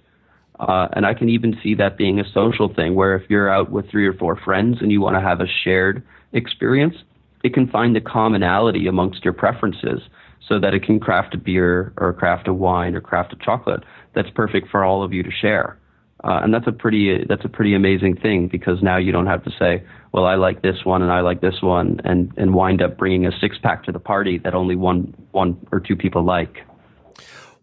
Uh, 0.60 0.88
and 0.92 1.06
I 1.06 1.14
can 1.14 1.28
even 1.28 1.56
see 1.62 1.74
that 1.76 1.96
being 1.96 2.18
a 2.18 2.24
social 2.32 2.72
thing, 2.72 2.94
where 2.94 3.14
if 3.14 3.30
you're 3.30 3.48
out 3.48 3.70
with 3.70 3.88
three 3.90 4.06
or 4.06 4.12
four 4.12 4.36
friends 4.36 4.78
and 4.80 4.90
you 4.90 5.00
want 5.00 5.16
to 5.16 5.20
have 5.20 5.40
a 5.40 5.46
shared 5.64 6.02
experience, 6.32 6.96
it 7.44 7.54
can 7.54 7.68
find 7.68 7.94
the 7.94 8.00
commonality 8.00 8.86
amongst 8.86 9.24
your 9.24 9.32
preferences 9.32 10.00
so 10.46 10.58
that 10.58 10.74
it 10.74 10.82
can 10.82 10.98
craft 10.98 11.34
a 11.34 11.38
beer 11.38 11.92
or 11.96 12.12
craft 12.12 12.48
a 12.48 12.54
wine 12.54 12.94
or 12.94 13.00
craft 13.00 13.32
a 13.32 13.36
chocolate 13.44 13.84
that's 14.14 14.30
perfect 14.30 14.68
for 14.68 14.84
all 14.84 15.02
of 15.02 15.12
you 15.12 15.22
to 15.22 15.30
share. 15.30 15.78
Uh, 16.24 16.40
and 16.42 16.52
that's 16.52 16.66
a 16.66 16.72
pretty 16.72 17.24
that's 17.28 17.44
a 17.44 17.48
pretty 17.48 17.74
amazing 17.74 18.16
thing 18.16 18.48
because 18.48 18.82
now 18.82 18.96
you 18.96 19.12
don't 19.12 19.26
have 19.26 19.44
to 19.44 19.50
say, 19.56 19.84
well, 20.12 20.24
I 20.24 20.36
like 20.36 20.62
this 20.62 20.84
one 20.84 21.02
and 21.02 21.12
I 21.12 21.20
like 21.20 21.40
this 21.40 21.60
one, 21.60 22.00
and 22.04 22.32
and 22.36 22.54
wind 22.54 22.82
up 22.82 22.96
bringing 22.96 23.26
a 23.26 23.32
six 23.40 23.58
pack 23.62 23.84
to 23.84 23.92
the 23.92 23.98
party 23.98 24.38
that 24.38 24.54
only 24.54 24.76
one 24.76 25.14
one 25.32 25.58
or 25.72 25.80
two 25.80 25.96
people 25.96 26.24
like. 26.24 26.58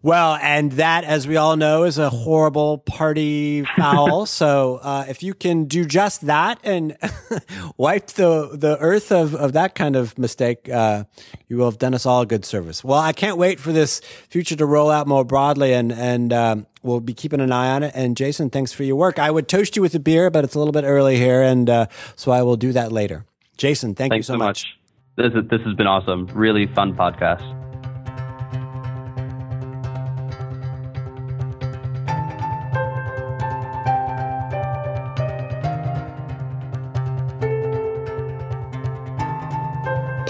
Well, 0.06 0.38
and 0.40 0.70
that, 0.74 1.02
as 1.02 1.26
we 1.26 1.36
all 1.36 1.56
know, 1.56 1.82
is 1.82 1.98
a 1.98 2.08
horrible 2.08 2.78
party 2.78 3.64
foul. 3.76 4.24
so, 4.26 4.78
uh, 4.80 5.04
if 5.08 5.24
you 5.24 5.34
can 5.34 5.64
do 5.64 5.84
just 5.84 6.28
that 6.28 6.60
and 6.62 6.96
wipe 7.76 8.06
the 8.12 8.50
the 8.52 8.78
earth 8.78 9.10
of, 9.10 9.34
of 9.34 9.54
that 9.54 9.74
kind 9.74 9.96
of 9.96 10.16
mistake, 10.16 10.68
uh, 10.68 11.02
you 11.48 11.56
will 11.56 11.64
have 11.64 11.80
done 11.80 11.92
us 11.92 12.06
all 12.06 12.22
a 12.22 12.26
good 12.26 12.44
service. 12.44 12.84
Well, 12.84 13.00
I 13.00 13.12
can't 13.12 13.36
wait 13.36 13.58
for 13.58 13.72
this 13.72 14.00
future 14.28 14.54
to 14.54 14.64
roll 14.64 14.92
out 14.92 15.08
more 15.08 15.24
broadly, 15.24 15.72
and 15.72 15.90
and 15.90 16.32
um, 16.32 16.66
we'll 16.84 17.00
be 17.00 17.12
keeping 17.12 17.40
an 17.40 17.50
eye 17.50 17.72
on 17.72 17.82
it. 17.82 17.90
And 17.96 18.16
Jason, 18.16 18.48
thanks 18.48 18.72
for 18.72 18.84
your 18.84 18.94
work. 18.94 19.18
I 19.18 19.32
would 19.32 19.48
toast 19.48 19.74
you 19.74 19.82
with 19.82 19.96
a 19.96 19.98
beer, 19.98 20.30
but 20.30 20.44
it's 20.44 20.54
a 20.54 20.60
little 20.60 20.70
bit 20.70 20.84
early 20.84 21.16
here, 21.16 21.42
and 21.42 21.68
uh, 21.68 21.86
so 22.14 22.30
I 22.30 22.42
will 22.42 22.56
do 22.56 22.72
that 22.74 22.92
later. 22.92 23.26
Jason, 23.56 23.96
thank 23.96 24.12
thanks 24.12 24.28
you 24.28 24.34
so, 24.34 24.38
so 24.38 24.38
much. 24.38 24.76
much. 25.16 25.32
This 25.32 25.42
is, 25.42 25.50
this 25.50 25.62
has 25.62 25.74
been 25.74 25.88
awesome. 25.88 26.26
Really 26.32 26.68
fun 26.68 26.94
podcast. 26.94 27.65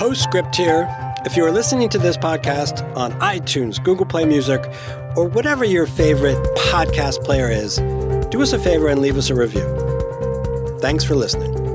Postscript 0.07 0.55
here. 0.55 0.87
If 1.25 1.37
you 1.37 1.45
are 1.45 1.51
listening 1.51 1.88
to 1.88 1.99
this 1.99 2.16
podcast 2.16 2.81
on 2.97 3.11
iTunes, 3.14 3.83
Google 3.83 4.07
Play 4.07 4.25
Music, 4.25 4.64
or 5.16 5.27
whatever 5.27 5.64
your 5.64 5.85
favorite 5.85 6.38
podcast 6.55 7.25
player 7.25 7.51
is, 7.51 7.79
do 8.31 8.40
us 8.40 8.53
a 8.53 8.59
favor 8.61 8.87
and 8.87 9.01
leave 9.01 9.16
us 9.16 9.31
a 9.31 9.35
review. 9.35 9.66
Thanks 10.79 11.03
for 11.03 11.16
listening. 11.16 11.66